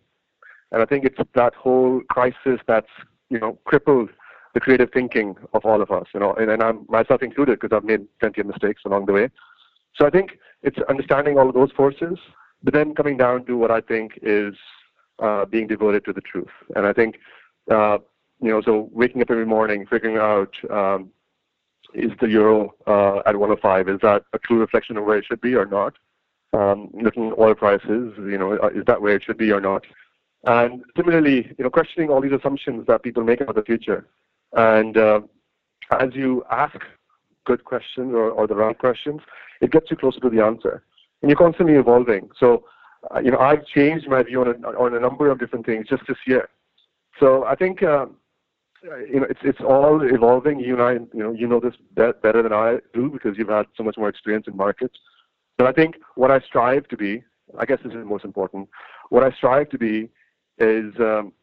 And 0.72 0.82
I 0.82 0.86
think 0.86 1.06
it's 1.06 1.17
that 1.34 1.56
whole 1.56 2.02
crisis 2.10 2.60
that's 2.67 2.88
you 3.30 3.39
know 3.39 3.58
crippled 3.65 4.10
the 4.54 4.60
creative 4.60 4.89
thinking 4.93 5.36
of 5.54 5.65
all 5.65 5.82
of 5.82 5.91
us. 5.91 6.06
You 6.13 6.20
know, 6.20 6.34
and, 6.34 6.52
and 6.52 6.62
I'm 6.62 6.86
myself 6.88 7.24
included 7.24 7.60
because 7.60 7.76
I've 7.76 7.84
made 7.84 8.06
plenty 8.20 8.41
of 8.41 8.48
mistakes 8.48 8.84
along 8.86 9.08
the 9.08 9.13
way. 9.13 9.30
So 9.96 10.06
I 10.06 10.10
think 10.10 10.38
it's 10.62 10.78
understanding 10.89 11.38
all 11.38 11.50
of 11.50 11.56
those 11.56 11.72
forces, 11.72 12.20
but 12.63 12.74
then 12.74 12.93
coming 12.93 13.17
down 13.17 13.46
to 13.46 13.58
what 13.58 13.72
I 13.72 13.82
think 13.82 14.20
is 14.22 14.54
uh, 15.19 15.45
being 15.45 15.67
devoted 15.67 16.06
to 16.06 16.13
the 16.13 16.21
truth. 16.21 16.49
And 16.75 16.86
I 16.86 16.93
think, 16.93 17.17
uh, 17.69 17.97
you 18.41 18.49
know, 18.49 18.62
so 18.62 18.89
waking 18.91 19.21
up 19.21 19.32
every 19.32 19.45
morning, 19.45 19.86
figuring 19.86 20.17
out 20.17 20.53
um, 20.69 21.12
is 21.93 22.12
the 22.19 22.30
euro 22.30 22.73
uh, 22.86 23.21
at 23.25 23.36
105, 23.36 23.89
is 23.89 23.99
that 24.01 24.23
a 24.34 24.39
true 24.39 24.60
reflection 24.60 24.97
of 24.97 25.06
where 25.06 25.17
it 25.17 25.25
should 25.25 25.41
be 25.41 25.56
or 25.56 25.65
not? 25.65 25.93
Um, 26.53 26.89
looking 26.93 27.30
at 27.30 27.39
oil 27.39 27.56
prices, 27.56 28.13
you 28.17 28.38
know, 28.38 28.58
uh, 28.58 28.69
is 28.69 28.86
that 28.88 29.01
where 29.01 29.15
it 29.15 29.23
should 29.23 29.38
be 29.38 29.51
or 29.51 29.62
not? 29.62 29.86
And 30.45 30.84
similarly, 30.95 31.53
you 31.58 31.63
know, 31.63 31.69
questioning 31.69 32.10
all 32.10 32.21
these 32.21 32.32
assumptions 32.32 32.86
that 32.88 33.03
people 33.03 33.23
make 33.23 33.41
about 33.41 33.56
the 33.56 33.63
future. 33.63 34.08
And 34.53 34.97
uh, 34.97 35.21
as 35.91 36.10
you 36.13 36.43
ask 36.49 36.77
good 37.45 37.65
questions 37.65 38.13
or, 38.13 38.30
or 38.30 38.47
the 38.47 38.56
right 38.56 38.77
questions, 38.77 39.21
it 39.62 39.71
gets 39.71 39.89
you 39.89 39.97
closer 39.97 40.19
to 40.19 40.30
the 40.30 40.43
answer. 40.43 40.84
And 41.21 41.30
you're 41.30 41.38
constantly 41.38 41.75
evolving. 41.75 42.30
So, 42.39 42.65
uh, 43.13 43.20
you 43.20 43.32
know, 43.32 43.39
I've 43.39 43.65
changed 43.65 44.08
my 44.08 44.24
view 44.24 44.41
on 44.41 44.48
a, 44.48 44.67
on 44.67 44.93
a 44.93 45.00
number 45.00 45.30
of 45.30 45.39
different 45.39 45.65
things 45.65 45.88
just 45.88 46.04
this 46.08 46.17
year. 46.26 46.50
So 47.20 47.46
I 47.46 47.56
think, 47.56 47.84
uh, 47.84 48.08
you 48.84 49.20
know, 49.20 49.28
it's 49.30 49.39
it's 49.43 49.60
all 49.62 50.02
evolving. 50.04 50.60
You 50.60 50.74
and 50.74 50.84
I, 50.84 50.93
you 50.93 51.24
know, 51.24 51.32
you 51.32 51.48
know 51.48 51.60
this 51.60 51.74
better 51.96 52.43
than 52.43 52.54
I 52.54 52.78
do 52.93 53.10
because 53.10 53.38
you've 53.38 53.50
had 53.50 53.65
so 53.76 53.84
much 53.84 53.98
more 53.98 54.10
experience 54.10 54.46
in 54.48 54.56
markets. 54.56 54.98
But 55.58 55.67
I 55.67 55.72
think 55.72 55.96
what 56.15 56.32
I 56.32 56.39
strive 56.39 56.88
to 56.89 56.98
be, 56.98 57.24
I 57.58 57.65
guess 57.65 57.80
this 57.84 57.93
is 57.93 58.00
the 58.00 58.06
most 58.06 58.24
important. 58.24 58.70
What 59.10 59.24
I 59.24 59.32
strive 59.32 59.70
to 59.70 59.78
be 59.78 60.10
is 60.60 60.93
um, 61.00 61.34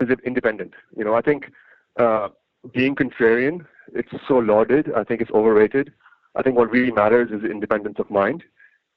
is 0.00 0.08
independent. 0.24 0.74
You 0.96 1.04
know, 1.04 1.14
I 1.14 1.20
think 1.20 1.50
uh, 1.98 2.28
being 2.72 2.94
contrarian, 2.94 3.66
it's 3.92 4.10
so 4.26 4.34
lauded. 4.34 4.90
I 4.96 5.04
think 5.04 5.20
it's 5.20 5.30
overrated. 5.32 5.92
I 6.34 6.42
think 6.42 6.56
what 6.56 6.70
really 6.70 6.92
matters 6.92 7.30
is 7.30 7.48
independence 7.48 7.96
of 7.98 8.10
mind 8.10 8.42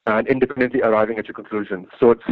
and 0.08 0.28
independently 0.28 0.82
arriving 0.82 1.18
at 1.18 1.28
your 1.28 1.34
conclusions. 1.34 1.88
So 2.00 2.12
it's 2.12 2.24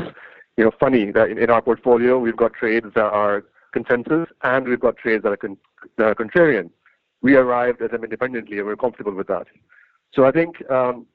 you 0.58 0.64
know 0.64 0.72
funny 0.80 1.12
that 1.12 1.30
in, 1.30 1.38
in 1.38 1.50
our 1.50 1.62
portfolio 1.62 2.18
we've 2.20 2.38
got 2.38 2.54
trades 2.54 2.88
that 2.96 3.04
are 3.04 3.46
consensus 3.72 4.28
and 4.44 4.68
we've 4.68 4.80
got 4.80 4.98
trades 4.98 5.24
that 5.24 5.32
are, 5.32 5.38
con- 5.38 5.58
that 5.98 6.08
are 6.08 6.16
contrarian. 6.16 6.70
We 7.22 7.36
arrived 7.36 7.82
at 7.82 7.92
them 7.92 8.04
independently 8.04 8.58
and 8.58 8.68
we're 8.68 8.76
comfortable 8.76 9.14
with 9.14 9.28
that. 9.28 9.48
So 10.14 10.26
I 10.26 10.32
think 10.32 10.70
um, 10.72 11.06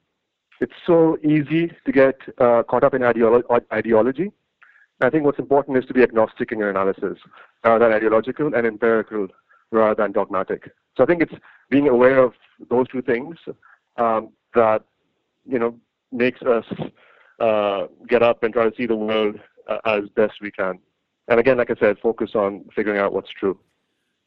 it's 0.61 0.73
so 0.85 1.17
easy 1.23 1.71
to 1.85 1.91
get 1.91 2.15
uh, 2.37 2.63
caught 2.63 2.83
up 2.83 2.93
in 2.93 3.01
ideolo- 3.01 3.43
ideology. 3.73 4.31
I 5.01 5.09
think 5.09 5.25
what's 5.25 5.39
important 5.39 5.77
is 5.77 5.85
to 5.85 5.93
be 5.93 6.03
agnostic 6.03 6.53
in 6.53 6.59
your 6.59 6.69
analysis, 6.69 7.17
rather 7.65 7.85
than 7.85 7.93
ideological 7.93 8.55
and 8.55 8.65
empirical 8.65 9.27
rather 9.71 9.95
than 9.95 10.13
dogmatic. 10.13 10.71
So 10.95 11.03
I 11.03 11.05
think 11.05 11.21
it's 11.21 11.33
being 11.69 11.89
aware 11.89 12.19
of 12.19 12.33
those 12.69 12.87
two 12.87 13.01
things 13.01 13.35
um, 13.97 14.29
that 14.53 14.83
you 15.45 15.59
know 15.59 15.77
makes 16.11 16.41
us 16.41 16.65
uh, 17.39 17.87
get 18.07 18.23
up 18.23 18.43
and 18.43 18.53
try 18.53 18.69
to 18.69 18.75
see 18.75 18.85
the 18.85 18.95
world 18.95 19.39
uh, 19.67 19.77
as 19.85 20.03
best 20.15 20.33
we 20.41 20.51
can. 20.51 20.79
And 21.27 21.39
again, 21.39 21.57
like 21.57 21.71
I 21.71 21.75
said, 21.79 21.97
focus 21.99 22.31
on 22.35 22.65
figuring 22.75 22.99
out 22.99 23.13
what's 23.13 23.31
true. 23.31 23.57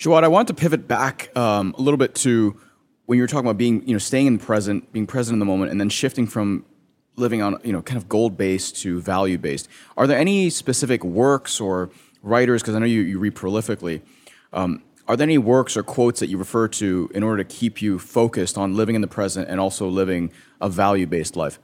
Jawad, 0.01 0.25
I 0.25 0.29
want 0.29 0.49
to 0.49 0.55
pivot 0.55 0.87
back 0.87 1.37
um, 1.37 1.75
a 1.79 1.81
little 1.81 1.99
bit 1.99 2.15
to 2.17 2.59
when 3.07 3.17
you 3.17 3.23
were 3.23 3.29
talking 3.29 3.47
about 3.47 3.57
being, 3.57 3.87
you 3.87 3.95
know, 3.95 3.99
staying 3.99 4.27
in 4.27 4.39
the 4.39 4.45
present, 4.45 4.93
being 4.93 5.07
present 5.07 5.35
in 5.35 5.39
the 5.39 5.47
moment, 5.47 5.71
and 5.71 5.81
then 5.81 5.89
shifting 5.89 6.27
from 6.27 6.65
living 7.17 7.43
on, 7.43 7.59
you 7.65 7.73
know, 7.73 7.83
kind 7.83 7.97
of 7.97 8.09
goal 8.09 8.31
based 8.31 8.77
to 8.83 9.01
value 9.01 9.39
based. 9.39 9.69
Are 9.97 10.07
there 10.07 10.19
any 10.19 10.51
specific 10.51 11.03
works 11.03 11.61
or 11.61 11.91
writers? 12.23 12.63
Because 12.63 12.75
I 12.75 12.79
know 12.81 12.87
you, 12.87 13.01
you 13.01 13.19
read 13.19 13.35
prolifically. 13.35 14.03
Um, 14.53 14.83
are 15.09 15.17
there 15.17 15.25
any 15.25 15.39
works 15.39 15.77
or 15.77 15.83
quotes 15.83 16.21
that 16.21 16.29
you 16.29 16.37
refer 16.37 16.69
to 16.69 17.11
in 17.15 17.23
order 17.23 17.43
to 17.43 17.49
keep 17.49 17.81
you 17.81 17.99
focused 17.99 18.59
on 18.59 18.77
living 18.77 18.95
in 18.95 19.01
the 19.01 19.09
present 19.09 19.49
and 19.49 19.59
also 19.59 19.89
living 19.89 20.31
a 20.61 20.69
value 20.69 21.07
based 21.07 21.35
life? 21.35 21.59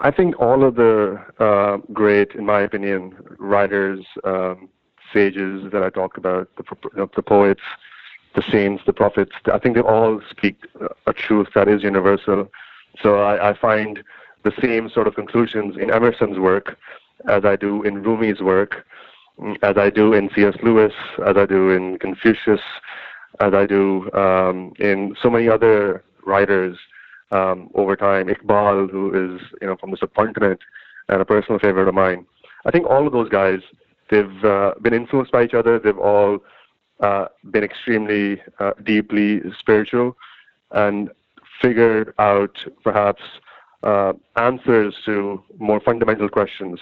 I 0.00 0.10
think 0.10 0.40
all 0.40 0.64
of 0.64 0.74
the 0.74 1.20
uh, 1.38 1.78
great, 1.92 2.32
in 2.32 2.44
my 2.44 2.60
opinion, 2.60 3.14
writers, 3.38 4.04
um, 4.24 4.68
sages 5.12 5.70
that 5.72 5.82
I 5.82 5.90
talked 5.90 6.18
about, 6.18 6.48
the, 6.56 7.08
the 7.14 7.22
poets, 7.22 7.60
the 8.34 8.42
saints, 8.50 8.82
the 8.84 8.92
prophets, 8.92 9.32
I 9.52 9.58
think 9.58 9.76
they 9.76 9.80
all 9.80 10.20
speak 10.28 10.56
a 11.06 11.12
truth 11.12 11.48
that 11.54 11.68
is 11.68 11.82
universal. 11.82 12.50
So 13.00 13.20
I, 13.20 13.50
I 13.50 13.54
find 13.56 14.02
the 14.42 14.52
same 14.60 14.90
sort 14.90 15.06
of 15.06 15.14
conclusions 15.14 15.76
in 15.76 15.90
Emerson's 15.92 16.38
work 16.38 16.76
as 17.28 17.44
I 17.44 17.54
do 17.56 17.82
in 17.82 18.02
Rumi's 18.02 18.40
work, 18.40 18.84
as 19.62 19.76
I 19.76 19.90
do 19.90 20.12
in 20.12 20.30
C.S. 20.34 20.54
Lewis, 20.62 20.92
as 21.24 21.36
I 21.36 21.46
do 21.46 21.70
in 21.70 21.98
Confucius, 21.98 22.60
as 23.40 23.54
I 23.54 23.66
do 23.66 24.10
um, 24.12 24.72
in 24.78 25.16
so 25.20 25.30
many 25.30 25.48
other 25.48 26.02
writers 26.26 26.76
um, 27.30 27.70
over 27.74 27.96
time. 27.96 28.28
Iqbal, 28.28 28.90
who 28.90 29.34
is 29.34 29.40
you 29.60 29.66
know 29.66 29.76
from 29.76 29.90
the 29.90 29.96
subcontinent 29.96 30.60
and 31.08 31.20
a 31.20 31.24
personal 31.24 31.58
favorite 31.58 31.88
of 31.88 31.94
mine. 31.94 32.26
I 32.64 32.70
think 32.70 32.86
all 32.86 33.06
of 33.06 33.12
those 33.12 33.28
guys, 33.28 33.60
they've 34.10 34.44
uh, 34.44 34.72
been 34.80 34.94
influenced 34.94 35.32
by 35.32 35.44
each 35.44 35.54
other. 35.54 35.78
They've 35.78 35.98
all 35.98 36.38
uh, 37.00 37.26
been 37.50 37.64
extremely 37.64 38.40
uh, 38.58 38.72
deeply 38.84 39.40
spiritual 39.58 40.16
and 40.70 41.10
figured 41.60 42.14
out 42.18 42.56
perhaps 42.82 43.22
uh, 43.82 44.12
answers 44.36 44.94
to 45.04 45.42
more 45.58 45.80
fundamental 45.80 46.28
questions 46.28 46.80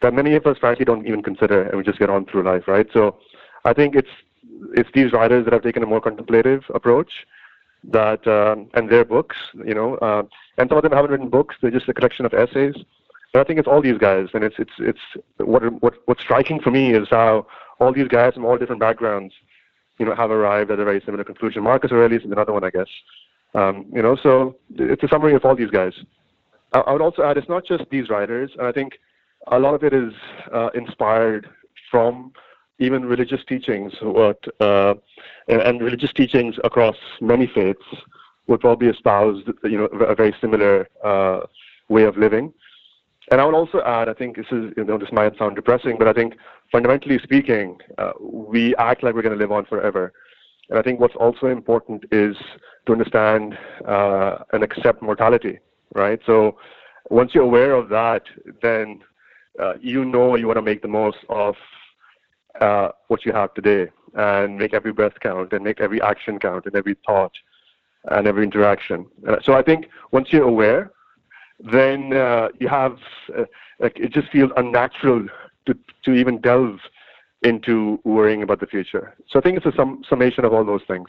that 0.00 0.14
many 0.14 0.34
of 0.34 0.46
us 0.46 0.56
frankly 0.58 0.84
don't 0.84 1.06
even 1.06 1.22
consider 1.22 1.62
and 1.62 1.76
we 1.76 1.82
just 1.82 1.98
get 1.98 2.10
on 2.10 2.24
through 2.26 2.44
life, 2.44 2.68
right? 2.68 2.86
So 2.92 3.18
I 3.64 3.72
think 3.72 3.96
it's 3.96 4.08
it's 4.74 4.88
these 4.94 5.12
writers 5.12 5.44
that 5.44 5.52
have 5.52 5.62
taken 5.62 5.82
a 5.82 5.86
more 5.86 6.00
contemplative 6.00 6.62
approach 6.74 7.10
that 7.84 8.26
um, 8.26 8.68
and 8.74 8.88
their 8.88 9.04
books, 9.04 9.36
you 9.54 9.74
know, 9.74 9.96
uh, 9.96 10.22
and 10.58 10.68
some 10.68 10.78
of 10.78 10.82
them 10.82 10.92
haven't 10.92 11.10
written 11.10 11.28
books; 11.28 11.56
they're 11.60 11.70
just 11.70 11.88
a 11.88 11.94
collection 11.94 12.26
of 12.26 12.34
essays. 12.34 12.74
But 13.32 13.40
I 13.40 13.44
think 13.44 13.58
it's 13.58 13.68
all 13.68 13.82
these 13.82 13.98
guys, 13.98 14.28
and 14.34 14.42
it's 14.42 14.56
it's 14.58 14.72
it's 14.78 15.00
what 15.36 15.62
what 15.82 15.94
what's 16.06 16.22
striking 16.22 16.60
for 16.60 16.70
me 16.70 16.94
is 16.94 17.08
how 17.10 17.46
all 17.78 17.92
these 17.92 18.08
guys 18.08 18.34
from 18.34 18.44
all 18.44 18.58
different 18.58 18.80
backgrounds, 18.80 19.34
you 19.98 20.06
know, 20.06 20.14
have 20.14 20.30
arrived 20.30 20.70
at 20.70 20.80
a 20.80 20.84
very 20.84 21.00
similar 21.04 21.24
conclusion. 21.24 21.62
Marcus 21.62 21.92
Aurelius 21.92 22.24
is 22.24 22.30
another 22.30 22.52
one, 22.52 22.64
I 22.64 22.70
guess. 22.70 22.88
Um, 23.54 23.86
you 23.92 24.02
know, 24.02 24.16
so 24.16 24.56
it's 24.74 25.02
a 25.02 25.08
summary 25.08 25.34
of 25.34 25.44
all 25.44 25.54
these 25.54 25.70
guys. 25.70 25.92
I, 26.72 26.80
I 26.80 26.92
would 26.92 27.02
also 27.02 27.22
add 27.22 27.36
it's 27.36 27.48
not 27.48 27.64
just 27.64 27.84
these 27.90 28.08
writers, 28.08 28.50
and 28.58 28.66
I 28.66 28.72
think 28.72 28.98
a 29.46 29.58
lot 29.58 29.74
of 29.74 29.84
it 29.84 29.92
is 29.94 30.12
uh, 30.52 30.70
inspired 30.74 31.48
from 31.90 32.32
even 32.78 33.04
religious 33.04 33.40
teachings, 33.48 33.92
what 34.00 34.38
uh, 34.60 34.94
and, 35.48 35.80
religious 35.80 36.12
teachings 36.12 36.56
across 36.64 36.96
many 37.20 37.46
faiths 37.46 37.84
would 38.46 38.60
probably 38.60 38.88
espouse, 38.88 39.42
you 39.64 39.78
know, 39.78 39.84
a 39.86 40.14
very 40.14 40.34
similar 40.40 40.88
uh, 41.04 41.40
way 41.88 42.04
of 42.04 42.16
living. 42.16 42.52
And 43.30 43.40
I 43.40 43.44
would 43.44 43.54
also 43.54 43.82
add, 43.82 44.08
I 44.08 44.14
think 44.14 44.36
this 44.36 44.46
is, 44.50 44.72
you 44.76 44.84
know, 44.84 44.98
this 44.98 45.12
might 45.12 45.36
sound 45.36 45.56
depressing, 45.56 45.96
but 45.98 46.08
I 46.08 46.12
think 46.12 46.34
fundamentally 46.72 47.18
speaking, 47.22 47.78
uh, 47.98 48.12
we 48.20 48.74
act 48.76 49.02
like 49.02 49.14
we're 49.14 49.22
going 49.22 49.36
to 49.36 49.42
live 49.42 49.52
on 49.52 49.66
forever. 49.66 50.12
And 50.70 50.78
I 50.78 50.82
think 50.82 51.00
what's 51.00 51.16
also 51.16 51.46
important 51.46 52.04
is 52.10 52.36
to 52.86 52.92
understand 52.92 53.56
uh, 53.86 54.38
and 54.52 54.62
accept 54.62 55.02
mortality, 55.02 55.58
right? 55.94 56.20
So 56.24 56.56
once 57.10 57.34
you're 57.34 57.44
aware 57.44 57.72
of 57.72 57.88
that, 57.90 58.22
then 58.62 59.00
uh, 59.58 59.74
you 59.80 60.04
know 60.04 60.36
you 60.36 60.46
want 60.46 60.56
to 60.56 60.62
make 60.62 60.82
the 60.82 60.88
most 60.88 61.18
of 61.28 61.54
uh, 62.60 62.88
what 63.08 63.24
you 63.24 63.32
have 63.32 63.52
today 63.54 63.90
and 64.14 64.58
make 64.58 64.74
every 64.74 64.92
breath 64.92 65.20
count 65.20 65.52
and 65.52 65.64
make 65.64 65.80
every 65.80 66.00
action 66.02 66.38
count 66.38 66.66
and 66.66 66.74
every 66.74 66.96
thought 67.06 67.32
and 68.04 68.26
every 68.26 68.44
interaction. 68.44 69.06
Uh, 69.28 69.36
so 69.42 69.52
I 69.54 69.62
think 69.62 69.88
once 70.12 70.32
you're 70.32 70.44
aware, 70.44 70.92
then 71.58 72.12
uh, 72.12 72.48
you 72.60 72.68
have 72.68 72.98
uh, 73.36 73.44
like 73.80 73.98
it 73.98 74.12
just 74.12 74.28
feels 74.30 74.50
unnatural 74.56 75.26
to 75.66 75.78
to 76.04 76.12
even 76.12 76.40
delve 76.40 76.78
into 77.42 78.00
worrying 78.04 78.42
about 78.42 78.60
the 78.60 78.66
future. 78.66 79.14
So 79.28 79.38
I 79.38 79.42
think 79.42 79.56
it's 79.56 79.66
a 79.66 79.72
sum, 79.76 80.02
summation 80.08 80.44
of 80.44 80.52
all 80.52 80.64
those 80.64 80.82
things. 80.88 81.08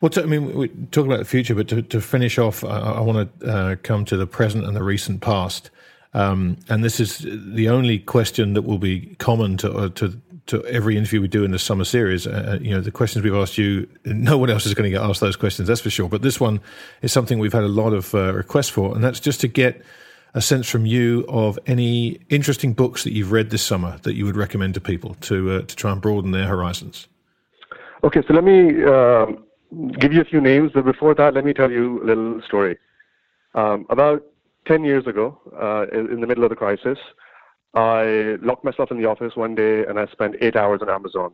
Well, 0.00 0.10
I 0.16 0.22
mean, 0.22 0.54
we 0.54 0.68
talk 0.90 1.04
about 1.06 1.18
the 1.18 1.24
future, 1.26 1.54
but 1.54 1.68
to, 1.68 1.82
to 1.82 2.00
finish 2.00 2.38
off, 2.38 2.64
I, 2.64 2.78
I 2.78 3.00
want 3.00 3.40
to 3.40 3.46
uh, 3.46 3.76
come 3.82 4.04
to 4.06 4.16
the 4.16 4.26
present 4.26 4.64
and 4.64 4.74
the 4.74 4.82
recent 4.82 5.20
past. 5.20 5.70
Um, 6.14 6.56
and 6.68 6.82
this 6.82 7.00
is 7.00 7.18
the 7.18 7.68
only 7.68 7.98
question 7.98 8.54
that 8.54 8.62
will 8.62 8.78
be 8.78 9.14
common 9.18 9.56
to, 9.58 9.72
uh, 9.72 9.88
to 9.90 10.18
to 10.50 10.64
every 10.66 10.96
interview 10.96 11.20
we 11.20 11.28
do 11.28 11.44
in 11.44 11.50
the 11.50 11.58
summer 11.58 11.84
series. 11.84 12.26
Uh, 12.26 12.52
uh, 12.52 12.58
you 12.62 12.70
know, 12.70 12.80
the 12.80 12.90
questions 12.90 13.24
we've 13.24 13.34
asked 13.34 13.58
you, 13.58 13.88
no 14.04 14.38
one 14.38 14.50
else 14.50 14.66
is 14.66 14.74
going 14.74 14.90
to 14.90 14.90
get 14.90 15.02
asked 15.02 15.20
those 15.20 15.36
questions, 15.36 15.68
that's 15.68 15.80
for 15.80 15.90
sure. 15.90 16.08
But 16.08 16.22
this 16.22 16.38
one 16.38 16.60
is 17.02 17.12
something 17.12 17.38
we've 17.38 17.52
had 17.52 17.64
a 17.64 17.68
lot 17.68 17.92
of 17.92 18.14
uh, 18.14 18.34
requests 18.34 18.68
for, 18.68 18.94
and 18.94 19.02
that's 19.02 19.20
just 19.20 19.40
to 19.40 19.48
get 19.48 19.82
a 20.34 20.40
sense 20.40 20.68
from 20.68 20.86
you 20.86 21.24
of 21.28 21.58
any 21.66 22.20
interesting 22.28 22.72
books 22.72 23.04
that 23.04 23.12
you've 23.12 23.32
read 23.32 23.50
this 23.50 23.62
summer 23.62 23.98
that 24.02 24.14
you 24.14 24.24
would 24.24 24.36
recommend 24.36 24.74
to 24.74 24.80
people 24.80 25.14
to 25.22 25.50
uh, 25.50 25.62
to 25.62 25.76
try 25.76 25.90
and 25.90 26.00
broaden 26.00 26.30
their 26.30 26.46
horizons. 26.46 27.08
Okay, 28.04 28.22
so 28.26 28.34
let 28.34 28.44
me 28.44 28.82
um, 28.84 29.44
give 29.98 30.12
you 30.12 30.20
a 30.20 30.24
few 30.24 30.40
names, 30.40 30.70
but 30.74 30.84
before 30.84 31.14
that, 31.14 31.34
let 31.34 31.44
me 31.44 31.52
tell 31.52 31.70
you 31.70 32.02
a 32.02 32.06
little 32.06 32.40
story. 32.42 32.78
Um, 33.54 33.86
about 33.90 34.22
10 34.66 34.84
years 34.84 35.06
ago, 35.06 35.38
uh, 35.60 35.86
in, 35.92 36.12
in, 36.12 36.20
the 36.20 36.26
middle 36.26 36.44
of 36.44 36.50
the 36.50 36.56
crisis, 36.56 36.98
I 37.74 38.36
locked 38.42 38.64
myself 38.64 38.90
in 38.90 39.00
the 39.00 39.08
office 39.08 39.36
one 39.36 39.54
day 39.54 39.84
and 39.84 39.98
I 39.98 40.06
spent 40.06 40.36
eight 40.40 40.56
hours 40.56 40.80
on 40.82 40.90
Amazon. 40.90 41.32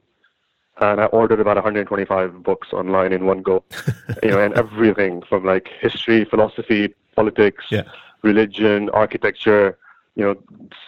And 0.78 1.00
I 1.00 1.06
ordered 1.06 1.40
about 1.40 1.56
125 1.56 2.42
books 2.42 2.68
online 2.72 3.12
in 3.12 3.24
one 3.24 3.40
go, 3.40 3.64
you 4.22 4.30
know, 4.30 4.42
and 4.42 4.52
everything 4.54 5.22
from 5.26 5.44
like 5.44 5.70
history, 5.80 6.26
philosophy, 6.26 6.94
politics, 7.14 7.64
yeah. 7.70 7.84
religion, 8.22 8.90
architecture, 8.90 9.78
you 10.16 10.24
know, 10.24 10.36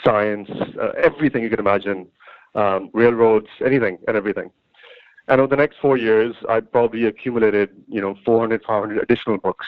science, 0.05 0.51
uh, 0.79 0.93
everything 0.99 1.43
you 1.43 1.49
could 1.49 1.59
imagine, 1.59 2.07
um, 2.55 2.91
railroads, 2.93 3.49
anything 3.65 3.99
and 4.07 4.17
everything. 4.17 4.51
And 5.29 5.43
over 5.43 5.49
the 5.49 5.57
next 5.57 5.77
four 5.81 5.99
years, 5.99 6.35
I 6.49 6.61
probably 6.61 7.05
accumulated, 7.05 7.71
you 7.87 8.01
know, 8.01 8.17
400, 8.25 8.63
500 8.65 9.03
additional 9.03 9.37
books. 9.37 9.67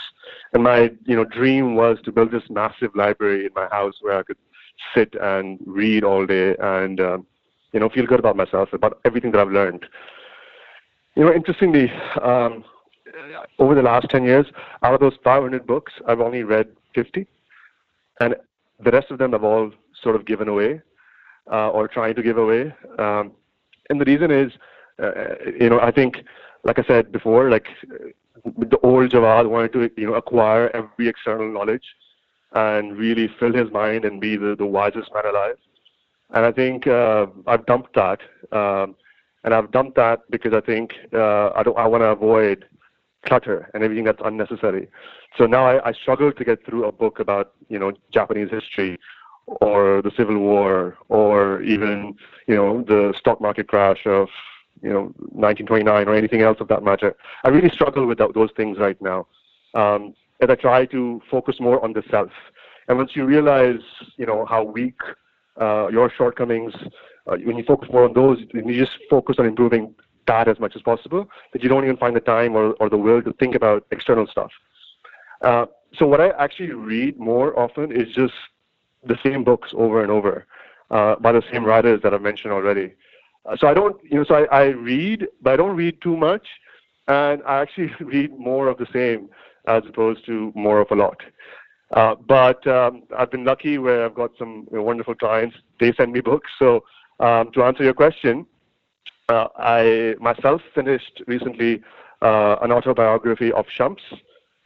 And 0.55 0.63
my, 0.63 0.91
you 1.05 1.15
know, 1.15 1.25
dream 1.25 1.77
was 1.77 1.99
to 2.05 2.13
build 2.13 2.31
this 2.31 2.49
massive 2.49 2.95
library 2.95 3.45
in 3.45 3.51
my 3.55 3.69
house 3.71 3.95
where 4.01 4.19
I 4.19 4.23
could 4.23 4.39
sit 4.95 5.15
and 5.21 5.59
read 5.67 6.05
all 6.05 6.27
day 6.27 6.57
and, 6.59 7.01
um, 7.01 7.27
you 7.73 7.81
know, 7.81 7.89
feel 7.89 8.07
good 8.07 8.19
about 8.19 8.37
myself, 8.37 8.73
about 8.73 8.99
everything 9.05 9.31
that 9.33 9.41
I've 9.41 9.53
learned. 9.53 9.87
You 11.17 11.25
know, 11.25 11.33
interestingly, 11.33 11.91
um, 12.23 12.65
over 13.59 13.75
the 13.75 13.83
last 13.83 14.09
10 14.11 14.25
years, 14.25 14.47
out 14.83 14.95
of 14.95 15.01
those 15.01 15.19
500 15.23 15.67
books, 15.67 15.93
I've 16.07 16.21
only 16.21 16.43
read 16.43 16.69
50. 16.95 17.27
And 18.21 18.35
the 18.83 18.91
rest 18.91 19.11
of 19.11 19.19
them 19.19 19.33
have 19.33 19.45
all 19.45 19.73
sort 20.03 20.17
of 20.17 20.25
given 20.25 20.49
away 20.49 20.81
uh, 21.51 21.71
or 21.71 21.89
trying 21.89 22.15
to 22.15 22.23
give 22.23 22.39
away. 22.39 22.73
Um, 22.99 23.33
and 23.89 24.01
the 24.01 24.05
reason 24.05 24.31
is, 24.31 24.53
uh, 25.03 25.35
you 25.59 25.69
know, 25.69 25.81
I 25.81 25.91
think, 25.91 26.17
like 26.65 26.79
I 26.79 26.85
said 26.85 27.11
before, 27.11 27.51
like 27.51 27.67
the 28.45 28.79
old 28.83 29.11
Jawad 29.11 29.49
wanted 29.49 29.73
to, 29.73 29.91
you 29.97 30.07
know, 30.07 30.15
acquire 30.15 30.71
every 30.75 31.09
external 31.09 31.53
knowledge 31.53 31.85
and 32.53 32.97
really 32.97 33.29
fill 33.39 33.53
his 33.53 33.71
mind 33.71 34.05
and 34.05 34.21
be 34.21 34.37
the, 34.37 34.55
the 34.57 34.67
wisest 34.67 35.11
man 35.15 35.27
alive. 35.27 35.57
And 36.33 36.45
I 36.45 36.53
think 36.53 36.87
uh, 36.87 37.27
I've 37.47 37.67
dumped 37.67 37.95
that, 37.95 38.21
um, 38.53 38.97
and 39.43 39.55
I've 39.55 39.71
dumped 39.73 39.97
that 39.97 40.21
because 40.31 40.53
I 40.53 40.61
think 40.61 40.93
uh, 41.13 41.51
I 41.51 41.63
don't. 41.65 41.77
I 41.77 41.87
want 41.87 42.03
to 42.03 42.09
avoid 42.09 42.67
clutter 43.27 43.69
and 43.75 43.83
everything 43.83 44.05
that's 44.05 44.21
unnecessary. 44.25 44.89
So 45.37 45.47
now 45.47 45.67
I, 45.67 45.89
I 45.89 45.93
struggle 45.93 46.33
to 46.33 46.45
get 46.45 46.65
through 46.65 46.85
a 46.85 46.93
book 46.93 47.19
about 47.19 47.53
you 47.69 47.79
know 47.79 47.93
Japanese 48.13 48.51
history 48.51 48.99
or 49.47 50.03
the 50.03 50.13
Civil 50.17 50.39
War 50.39 50.97
or 51.09 51.63
even 51.63 52.15
you 52.47 52.55
know 52.55 52.83
the 52.83 53.13
stock 53.19 53.41
market 53.41 53.69
crash 53.69 54.07
of 54.07 54.29
you 54.83 54.91
know 54.91 55.13
1929 55.33 56.09
or 56.09 56.15
anything 56.15 56.43
else 56.43 56.59
of 56.61 56.69
that 56.69 56.83
matter. 56.83 57.15
I 57.45 57.49
really 57.49 57.71
struggle 57.71 58.07
with 58.07 58.19
that, 58.19 58.35
those 58.35 58.51
things 58.57 58.79
right 58.79 59.01
now, 59.01 59.27
um, 59.75 60.15
and 60.41 60.51
I 60.51 60.55
try 60.55 60.87
to 60.87 61.21
focus 61.31 61.57
more 61.61 61.83
on 61.85 61.93
the 61.93 62.03
self. 62.11 62.31
And 62.89 62.99
once 62.99 63.13
you 63.15 63.25
realize 63.25 63.81
you 64.17 64.27
know 64.27 64.45
how 64.47 64.63
weak 64.65 64.99
uh, 65.61 65.89
your 65.89 66.11
shortcomings, 66.11 66.73
uh, 67.27 67.37
when 67.37 67.57
you 67.57 67.65
focus 67.65 67.89
more 67.93 68.05
on 68.05 68.15
those, 68.15 68.39
you 68.53 68.79
just 68.79 68.97
focus 69.09 69.37
on 69.39 69.47
improving 69.47 69.95
that 70.27 70.49
as 70.49 70.59
much 70.59 70.75
as 70.77 70.83
possible. 70.83 71.29
That 71.53 71.63
you 71.63 71.69
don't 71.69 71.85
even 71.85 71.97
find 71.97 72.17
the 72.17 72.21
time 72.21 72.57
or, 72.57 72.73
or 72.81 72.89
the 72.89 72.97
will 72.97 73.23
to 73.23 73.33
think 73.35 73.55
about 73.55 73.87
external 73.91 74.27
stuff. 74.27 74.51
Uh, 75.43 75.67
so 75.97 76.07
what 76.07 76.21
I 76.21 76.31
actually 76.31 76.73
read 76.73 77.19
more 77.19 77.59
often 77.59 77.93
is 77.93 78.09
just 78.15 78.35
the 79.05 79.19
same 79.25 79.45
books 79.45 79.71
over 79.75 80.03
and 80.03 80.11
over 80.11 80.47
uh, 80.91 81.17
by 81.17 81.33
the 81.33 81.43
same 81.53 81.65
writers 81.65 82.01
that 82.03 82.13
I've 82.13 82.23
mentioned 82.23 82.53
already. 82.53 82.93
Uh, 83.47 83.57
so 83.57 83.67
I 83.67 83.75
don't, 83.75 83.97
you 84.05 84.19
know, 84.19 84.25
so 84.25 84.35
I, 84.35 84.45
I 84.45 84.65
read, 84.67 85.27
but 85.41 85.55
I 85.55 85.57
don't 85.57 85.77
read 85.77 86.01
too 86.03 86.17
much, 86.17 86.47
and 87.09 87.43
I 87.47 87.61
actually 87.61 87.93
read 88.01 88.39
more 88.39 88.69
of 88.69 88.79
the 88.79 88.87
same 88.93 89.29
as 89.77 89.83
opposed 89.89 90.25
to 90.27 90.53
more 90.55 90.81
of 90.81 90.91
a 90.91 90.95
lot. 90.95 91.19
Uh, 91.93 92.15
but 92.15 92.65
um, 92.67 93.03
I've 93.17 93.31
been 93.31 93.45
lucky 93.45 93.79
where 93.79 94.05
I've 94.05 94.15
got 94.15 94.31
some 94.39 94.69
you 94.71 94.79
know, 94.79 94.83
wonderful 94.83 95.15
clients. 95.15 95.57
They 95.81 95.93
send 95.93 96.13
me 96.13 96.21
books. 96.21 96.51
So 96.59 96.85
um, 97.19 97.51
to 97.53 97.65
answer 97.65 97.83
your 97.83 97.95
question, 97.95 98.47
uh, 99.29 99.49
I 99.57 100.15
myself 100.21 100.63
finished 100.75 101.23
recently 101.27 101.83
uh, 102.23 102.57
an 102.63 102.71
autobiography 102.73 103.51
of 103.53 103.67
Shams 103.69 104.03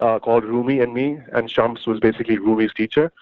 uh, 0.01 0.19
called 0.19 0.45
Rumi 0.45 0.81
and 0.81 0.93
Me, 0.93 1.19
and 1.33 1.51
Shams 1.51 1.87
was 1.87 1.99
basically 2.01 2.39
Rumi's 2.39 2.75
teacher. 2.75 3.13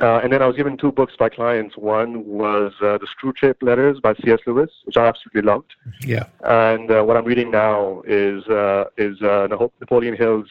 Uh, 0.00 0.20
and 0.22 0.32
then 0.32 0.40
I 0.40 0.46
was 0.46 0.56
given 0.56 0.76
two 0.76 0.90
books 0.90 1.14
by 1.18 1.28
clients. 1.28 1.76
One 1.76 2.24
was 2.26 2.72
uh, 2.80 2.96
The 2.98 3.06
Screwtape 3.06 3.62
Letters 3.62 4.00
by 4.00 4.14
C.S. 4.14 4.38
Lewis, 4.46 4.70
which 4.84 4.96
I 4.96 5.06
absolutely 5.06 5.42
loved. 5.42 5.74
Yeah. 6.00 6.24
And 6.44 6.90
uh, 6.90 7.02
what 7.02 7.16
I'm 7.18 7.26
reading 7.26 7.50
now 7.50 8.02
is 8.06 8.46
uh, 8.46 8.84
is 8.96 9.20
uh, 9.20 9.48
Napoleon 9.80 10.16
Hill's 10.16 10.48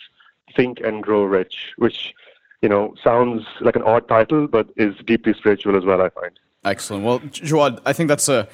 Think 0.55 0.79
and 0.79 1.03
Grow 1.03 1.23
Rich, 1.23 1.73
which 1.77 2.13
you 2.61 2.69
know 2.69 2.93
sounds 3.03 3.45
like 3.61 3.75
an 3.75 3.83
odd 3.83 4.07
title, 4.07 4.47
but 4.47 4.69
is 4.77 4.95
deeply 5.05 5.33
spiritual 5.33 5.77
as 5.77 5.85
well. 5.85 6.01
I 6.01 6.09
find. 6.09 6.39
Excellent. 6.63 7.03
Well, 7.03 7.19
Jawad, 7.19 7.81
I 7.85 7.93
think 7.93 8.07
that's 8.07 8.29
a 8.29 8.47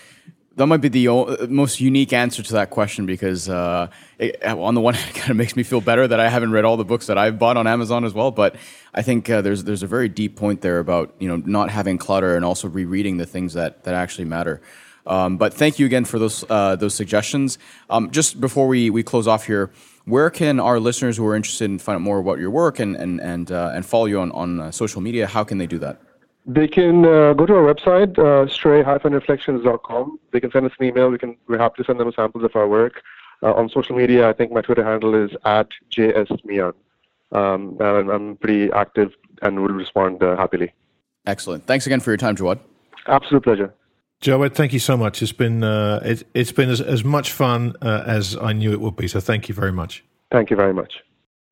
that 0.58 0.66
might 0.66 0.82
be 0.82 0.90
the 0.90 1.48
most 1.50 1.80
unique 1.80 2.12
answer 2.14 2.42
to 2.42 2.54
that 2.54 2.72
question 2.72 3.06
because 3.06 3.48
uh, 3.48 3.88
it, 4.18 4.44
on 4.44 4.74
the 4.74 4.82
one 4.82 4.94
hand, 4.96 5.10
it 5.16 5.20
kind 5.20 5.32
of 5.32 5.38
makes 5.38 5.56
me 5.56 5.64
feel 5.64 5.82
better 5.82 6.08
that 6.08 6.20
I 6.20 6.30
haven't 6.30 6.52
read 6.52 6.66
all 6.66 6.78
the 6.78 6.86
books 6.86 7.08
that 7.08 7.18
I've 7.18 7.38
bought 7.38 7.58
on 7.58 7.68
Amazon 7.68 8.04
as 8.04 8.14
well. 8.14 8.32
But 8.32 8.56
I 8.94 9.04
think 9.04 9.30
uh, 9.30 9.42
there's 9.42 9.64
there's 9.64 9.84
a 9.84 9.88
very 9.88 10.10
deep 10.10 10.36
point 10.36 10.62
there 10.62 10.80
about 10.80 11.14
you 11.20 11.28
know 11.28 11.38
not 11.46 11.70
having 11.70 11.98
clutter 11.98 12.36
and 12.36 12.44
also 12.44 12.68
rereading 12.68 13.18
the 13.18 13.26
things 13.26 13.54
that 13.54 13.84
that 13.84 13.94
actually 13.94 14.26
matter. 14.26 14.62
Um, 15.06 15.38
but 15.38 15.54
thank 15.54 15.80
you 15.80 15.86
again 15.86 16.06
for 16.06 16.20
those 16.20 16.44
uh, 16.50 16.76
those 16.76 16.96
suggestions. 16.96 17.60
Um, 17.90 18.12
just 18.12 18.42
before 18.42 18.68
we, 18.68 18.90
we 18.90 19.04
close 19.04 19.28
off 19.28 19.46
here, 19.46 19.72
where 20.08 20.30
can 20.30 20.60
our 20.60 20.80
listeners 20.80 21.18
who 21.18 21.26
are 21.28 21.36
interested 21.36 21.66
in 21.66 21.80
find 21.80 21.98
out 21.98 22.02
more 22.02 22.20
about 22.20 22.40
your 22.40 22.50
work 22.50 22.80
and 22.80 22.96
and 22.96 23.20
and, 23.22 23.52
uh, 23.52 23.72
and 23.74 23.86
follow 23.86 24.06
you 24.06 24.20
on 24.20 24.32
on 24.32 24.60
uh, 24.60 24.72
social 24.72 25.02
media? 25.02 25.28
How 25.28 25.44
can 25.44 25.58
they 25.58 25.68
do 25.68 25.78
that? 25.80 26.02
They 26.50 26.68
can 26.68 27.06
uh, 27.06 27.34
go 27.34 27.46
to 27.46 27.56
our 27.56 27.74
website, 27.74 28.18
uh, 28.18 28.48
stray-reflections.com. 28.48 30.20
They 30.32 30.40
can 30.40 30.50
send 30.50 30.66
us 30.66 30.72
an 30.80 30.86
email. 30.86 31.10
We 31.10 31.18
can, 31.18 31.36
we're 31.50 31.58
happy 31.58 31.84
to 31.84 31.86
send 31.86 32.00
them 32.00 32.10
samples 32.16 32.46
of 32.46 32.56
our 32.56 32.70
work. 32.70 33.04
Uh, 33.44 33.54
on 33.54 33.68
social 33.68 33.98
media, 33.98 34.30
I 34.30 34.32
think 34.32 34.54
my 34.54 34.62
Twitter 34.62 34.82
handle 34.82 35.14
is 35.14 35.32
at 35.44 35.68
jsmian. 35.92 36.74
Um, 37.34 37.76
and 37.82 38.10
I'm 38.10 38.38
pretty 38.38 38.72
active 38.72 39.12
and 39.42 39.60
will 39.60 39.74
respond 39.74 40.24
uh, 40.24 40.38
happily. 40.38 40.72
Excellent. 41.26 41.66
Thanks 41.66 41.86
again 41.86 42.00
for 42.00 42.12
your 42.12 42.18
time, 42.18 42.38
Jawad. 42.38 42.60
Absolute 43.08 43.44
pleasure. 43.44 43.74
Jawad, 44.22 44.56
thank 44.56 44.74
you 44.74 44.80
so 44.80 44.98
much. 44.98 45.22
It's 45.22 45.32
been 45.32 45.64
uh, 45.64 46.02
it, 46.04 46.24
has 46.34 46.52
been 46.52 46.70
as, 46.70 46.82
as 46.82 47.04
much 47.04 47.32
fun 47.32 47.76
uh, 47.82 48.04
as 48.06 48.36
I 48.36 48.54
knew 48.54 48.72
it 48.72 48.82
would 48.82 48.96
be. 48.96 49.08
So 49.08 49.20
thank 49.20 49.48
you 49.48 49.54
very 49.56 49.72
much. 49.72 50.04
Thank 50.32 50.50
you 50.50 50.56
very 50.56 50.74
much. 50.74 51.04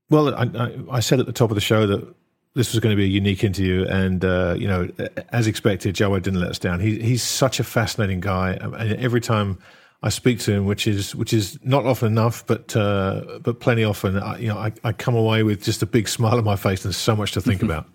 Well, 0.09 0.33
I, 0.33 0.43
I, 0.43 0.77
I 0.91 0.99
said 0.99 1.19
at 1.19 1.25
the 1.25 1.33
top 1.33 1.51
of 1.51 1.55
the 1.55 1.61
show 1.61 1.87
that 1.87 2.15
this 2.55 2.71
was 2.73 2.79
going 2.79 2.95
to 2.95 2.97
be 2.97 3.03
a 3.03 3.07
unique 3.07 3.43
interview, 3.43 3.85
and 3.85 4.23
uh, 4.23 4.55
you 4.57 4.67
know, 4.67 4.89
as 5.29 5.45
expected, 5.45 5.93
Joe 5.95 6.17
didn't 6.19 6.39
let 6.39 6.49
us 6.49 6.59
down. 6.59 6.79
He, 6.79 6.99
he's 6.99 7.21
such 7.21 7.59
a 7.59 7.63
fascinating 7.63 8.19
guy, 8.19 8.53
and 8.53 8.93
every 8.93 9.21
time 9.21 9.59
I 10.01 10.09
speak 10.09 10.39
to 10.41 10.53
him, 10.53 10.65
which 10.65 10.87
is 10.87 11.15
which 11.15 11.33
is 11.33 11.59
not 11.63 11.85
often 11.85 12.07
enough, 12.07 12.45
but 12.47 12.75
uh, 12.75 13.39
but 13.41 13.59
plenty 13.59 13.83
often, 13.83 14.17
I, 14.17 14.37
you 14.37 14.47
know, 14.47 14.57
I, 14.57 14.71
I, 14.83 14.93
come 14.93 15.15
away 15.15 15.43
with 15.43 15.63
just 15.63 15.81
a 15.81 15.85
big 15.85 16.07
smile 16.17 16.37
on 16.37 16.43
my 16.43 16.55
face 16.55 16.85
and 16.85 16.95
so 16.95 17.15
much 17.15 17.33
to 17.33 17.41
think 17.41 17.61
about. 17.63 17.87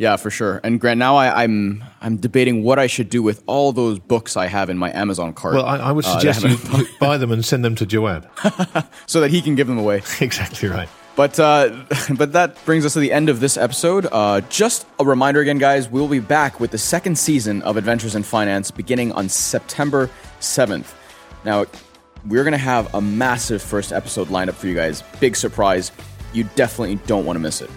Yeah, 0.00 0.16
for 0.16 0.30
sure. 0.30 0.62
And 0.64 0.80
Grant, 0.80 0.96
now 0.96 1.16
I, 1.16 1.44
am 1.44 1.82
I'm, 1.82 1.84
I'm 2.00 2.16
debating 2.16 2.62
what 2.64 2.78
I 2.78 2.86
should 2.86 3.10
do 3.10 3.22
with 3.22 3.42
all 3.44 3.70
those 3.70 3.98
books 3.98 4.34
I 4.34 4.46
have 4.46 4.70
in 4.70 4.78
my 4.78 4.90
Amazon 4.94 5.34
cart. 5.34 5.56
Well, 5.56 5.66
I, 5.66 5.76
I 5.76 5.92
would 5.92 6.06
uh, 6.06 6.12
suggest 6.14 6.42
uh, 6.42 6.48
you 6.78 6.86
buy 6.98 7.18
them 7.18 7.30
and 7.30 7.44
send 7.44 7.62
them 7.62 7.74
to 7.74 7.84
Jawad, 7.84 8.26
so 9.06 9.20
that 9.20 9.30
he 9.30 9.42
can 9.42 9.56
give 9.56 9.66
them 9.66 9.76
away. 9.76 9.96
exactly 10.22 10.70
right. 10.70 10.88
But 11.16 11.38
uh, 11.38 11.84
but 12.16 12.32
that 12.32 12.64
brings 12.64 12.86
us 12.86 12.94
to 12.94 13.00
the 13.00 13.12
end 13.12 13.28
of 13.28 13.40
this 13.40 13.58
episode. 13.58 14.06
Uh, 14.10 14.40
just 14.48 14.86
a 14.98 15.04
reminder 15.04 15.40
again, 15.40 15.58
guys, 15.58 15.90
we'll 15.90 16.08
be 16.08 16.18
back 16.18 16.60
with 16.60 16.70
the 16.70 16.78
second 16.78 17.18
season 17.18 17.60
of 17.60 17.76
Adventures 17.76 18.14
in 18.14 18.22
Finance 18.22 18.70
beginning 18.70 19.12
on 19.12 19.28
September 19.28 20.08
7th. 20.40 20.94
Now, 21.44 21.66
we're 22.26 22.44
going 22.44 22.52
to 22.52 22.58
have 22.58 22.94
a 22.94 23.02
massive 23.02 23.60
first 23.60 23.92
episode 23.92 24.30
lined 24.30 24.48
up 24.48 24.56
for 24.56 24.66
you 24.66 24.74
guys. 24.74 25.02
Big 25.20 25.36
surprise. 25.36 25.92
You 26.32 26.44
definitely 26.56 26.94
don't 27.06 27.26
want 27.26 27.36
to 27.36 27.40
miss 27.40 27.60
it. 27.60 27.68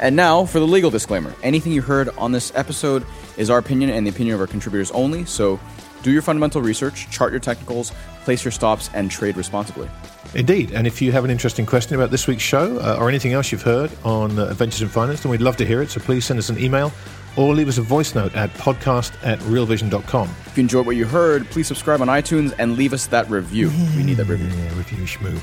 And 0.00 0.16
now 0.16 0.46
for 0.46 0.58
the 0.58 0.66
legal 0.66 0.90
disclaimer. 0.90 1.34
Anything 1.42 1.72
you 1.72 1.82
heard 1.82 2.08
on 2.16 2.32
this 2.32 2.52
episode 2.56 3.04
is 3.36 3.50
our 3.50 3.58
opinion 3.58 3.90
and 3.90 4.06
the 4.06 4.10
opinion 4.10 4.34
of 4.34 4.40
our 4.40 4.46
contributors 4.46 4.90
only, 4.92 5.26
so 5.26 5.60
do 6.02 6.10
your 6.10 6.22
fundamental 6.22 6.62
research, 6.62 7.10
chart 7.10 7.32
your 7.32 7.40
technicals, 7.40 7.92
place 8.24 8.42
your 8.42 8.52
stops, 8.52 8.88
and 8.94 9.10
trade 9.10 9.36
responsibly. 9.36 9.88
Indeed. 10.34 10.72
And 10.72 10.86
if 10.86 11.02
you 11.02 11.12
have 11.12 11.24
an 11.24 11.30
interesting 11.30 11.66
question 11.66 11.96
about 11.96 12.10
this 12.10 12.26
week's 12.26 12.42
show 12.42 12.78
uh, 12.78 12.96
or 12.98 13.08
anything 13.08 13.34
else 13.34 13.52
you've 13.52 13.62
heard 13.62 13.90
on 14.02 14.38
uh, 14.38 14.46
Adventures 14.46 14.80
in 14.80 14.88
Finance, 14.88 15.22
then 15.22 15.30
we'd 15.30 15.42
love 15.42 15.56
to 15.58 15.66
hear 15.66 15.82
it. 15.82 15.90
So 15.90 16.00
please 16.00 16.24
send 16.24 16.38
us 16.38 16.48
an 16.48 16.58
email 16.58 16.92
or 17.36 17.54
leave 17.54 17.68
us 17.68 17.78
a 17.78 17.82
voice 17.82 18.14
note 18.14 18.34
at 18.34 18.50
podcast 18.54 19.12
at 19.22 19.38
realvision.com. 19.40 20.28
If 20.46 20.56
you 20.56 20.62
enjoyed 20.62 20.86
what 20.86 20.96
you 20.96 21.04
heard, 21.04 21.46
please 21.50 21.66
subscribe 21.66 22.00
on 22.00 22.08
iTunes 22.08 22.54
and 22.58 22.76
leave 22.76 22.92
us 22.92 23.06
that 23.08 23.28
review. 23.28 23.70
We 23.96 24.02
need 24.02 24.16
that 24.16 24.26
review. 24.26 24.48
Yeah, 24.48 24.76
review 24.78 25.04
schmoo. 25.04 25.38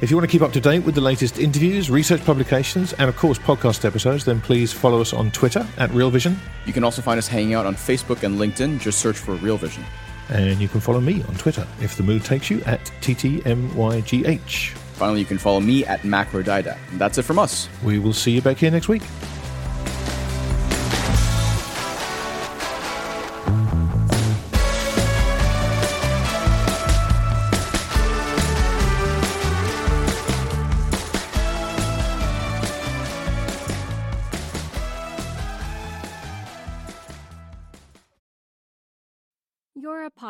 If 0.00 0.10
you 0.12 0.16
want 0.16 0.30
to 0.30 0.32
keep 0.32 0.42
up 0.42 0.52
to 0.52 0.60
date 0.60 0.84
with 0.84 0.94
the 0.94 1.00
latest 1.00 1.40
interviews, 1.40 1.90
research 1.90 2.24
publications, 2.24 2.92
and 2.92 3.08
of 3.08 3.16
course 3.16 3.36
podcast 3.36 3.84
episodes, 3.84 4.24
then 4.24 4.40
please 4.40 4.72
follow 4.72 5.00
us 5.00 5.12
on 5.12 5.32
Twitter 5.32 5.66
at 5.76 5.90
Real 5.90 6.08
Vision. 6.08 6.38
You 6.66 6.72
can 6.72 6.84
also 6.84 7.02
find 7.02 7.18
us 7.18 7.26
hanging 7.26 7.54
out 7.54 7.66
on 7.66 7.74
Facebook 7.74 8.22
and 8.22 8.38
LinkedIn. 8.38 8.78
Just 8.78 9.00
search 9.00 9.18
for 9.18 9.34
Real 9.36 9.56
Vision. 9.56 9.84
And 10.28 10.60
you 10.60 10.68
can 10.68 10.80
follow 10.80 11.00
me 11.00 11.24
on 11.24 11.34
Twitter 11.34 11.66
if 11.80 11.96
the 11.96 12.04
mood 12.04 12.24
takes 12.24 12.48
you 12.48 12.62
at 12.62 12.84
TTMYGH. 13.00 14.70
Finally, 14.98 15.18
you 15.20 15.26
can 15.26 15.38
follow 15.38 15.60
me 15.60 15.84
at 15.84 16.04
Macro 16.04 16.42
And 16.42 17.00
that's 17.00 17.18
it 17.18 17.22
from 17.22 17.40
us. 17.40 17.68
We 17.82 17.98
will 17.98 18.12
see 18.12 18.30
you 18.30 18.42
back 18.42 18.58
here 18.58 18.70
next 18.70 18.88
week. 18.88 19.02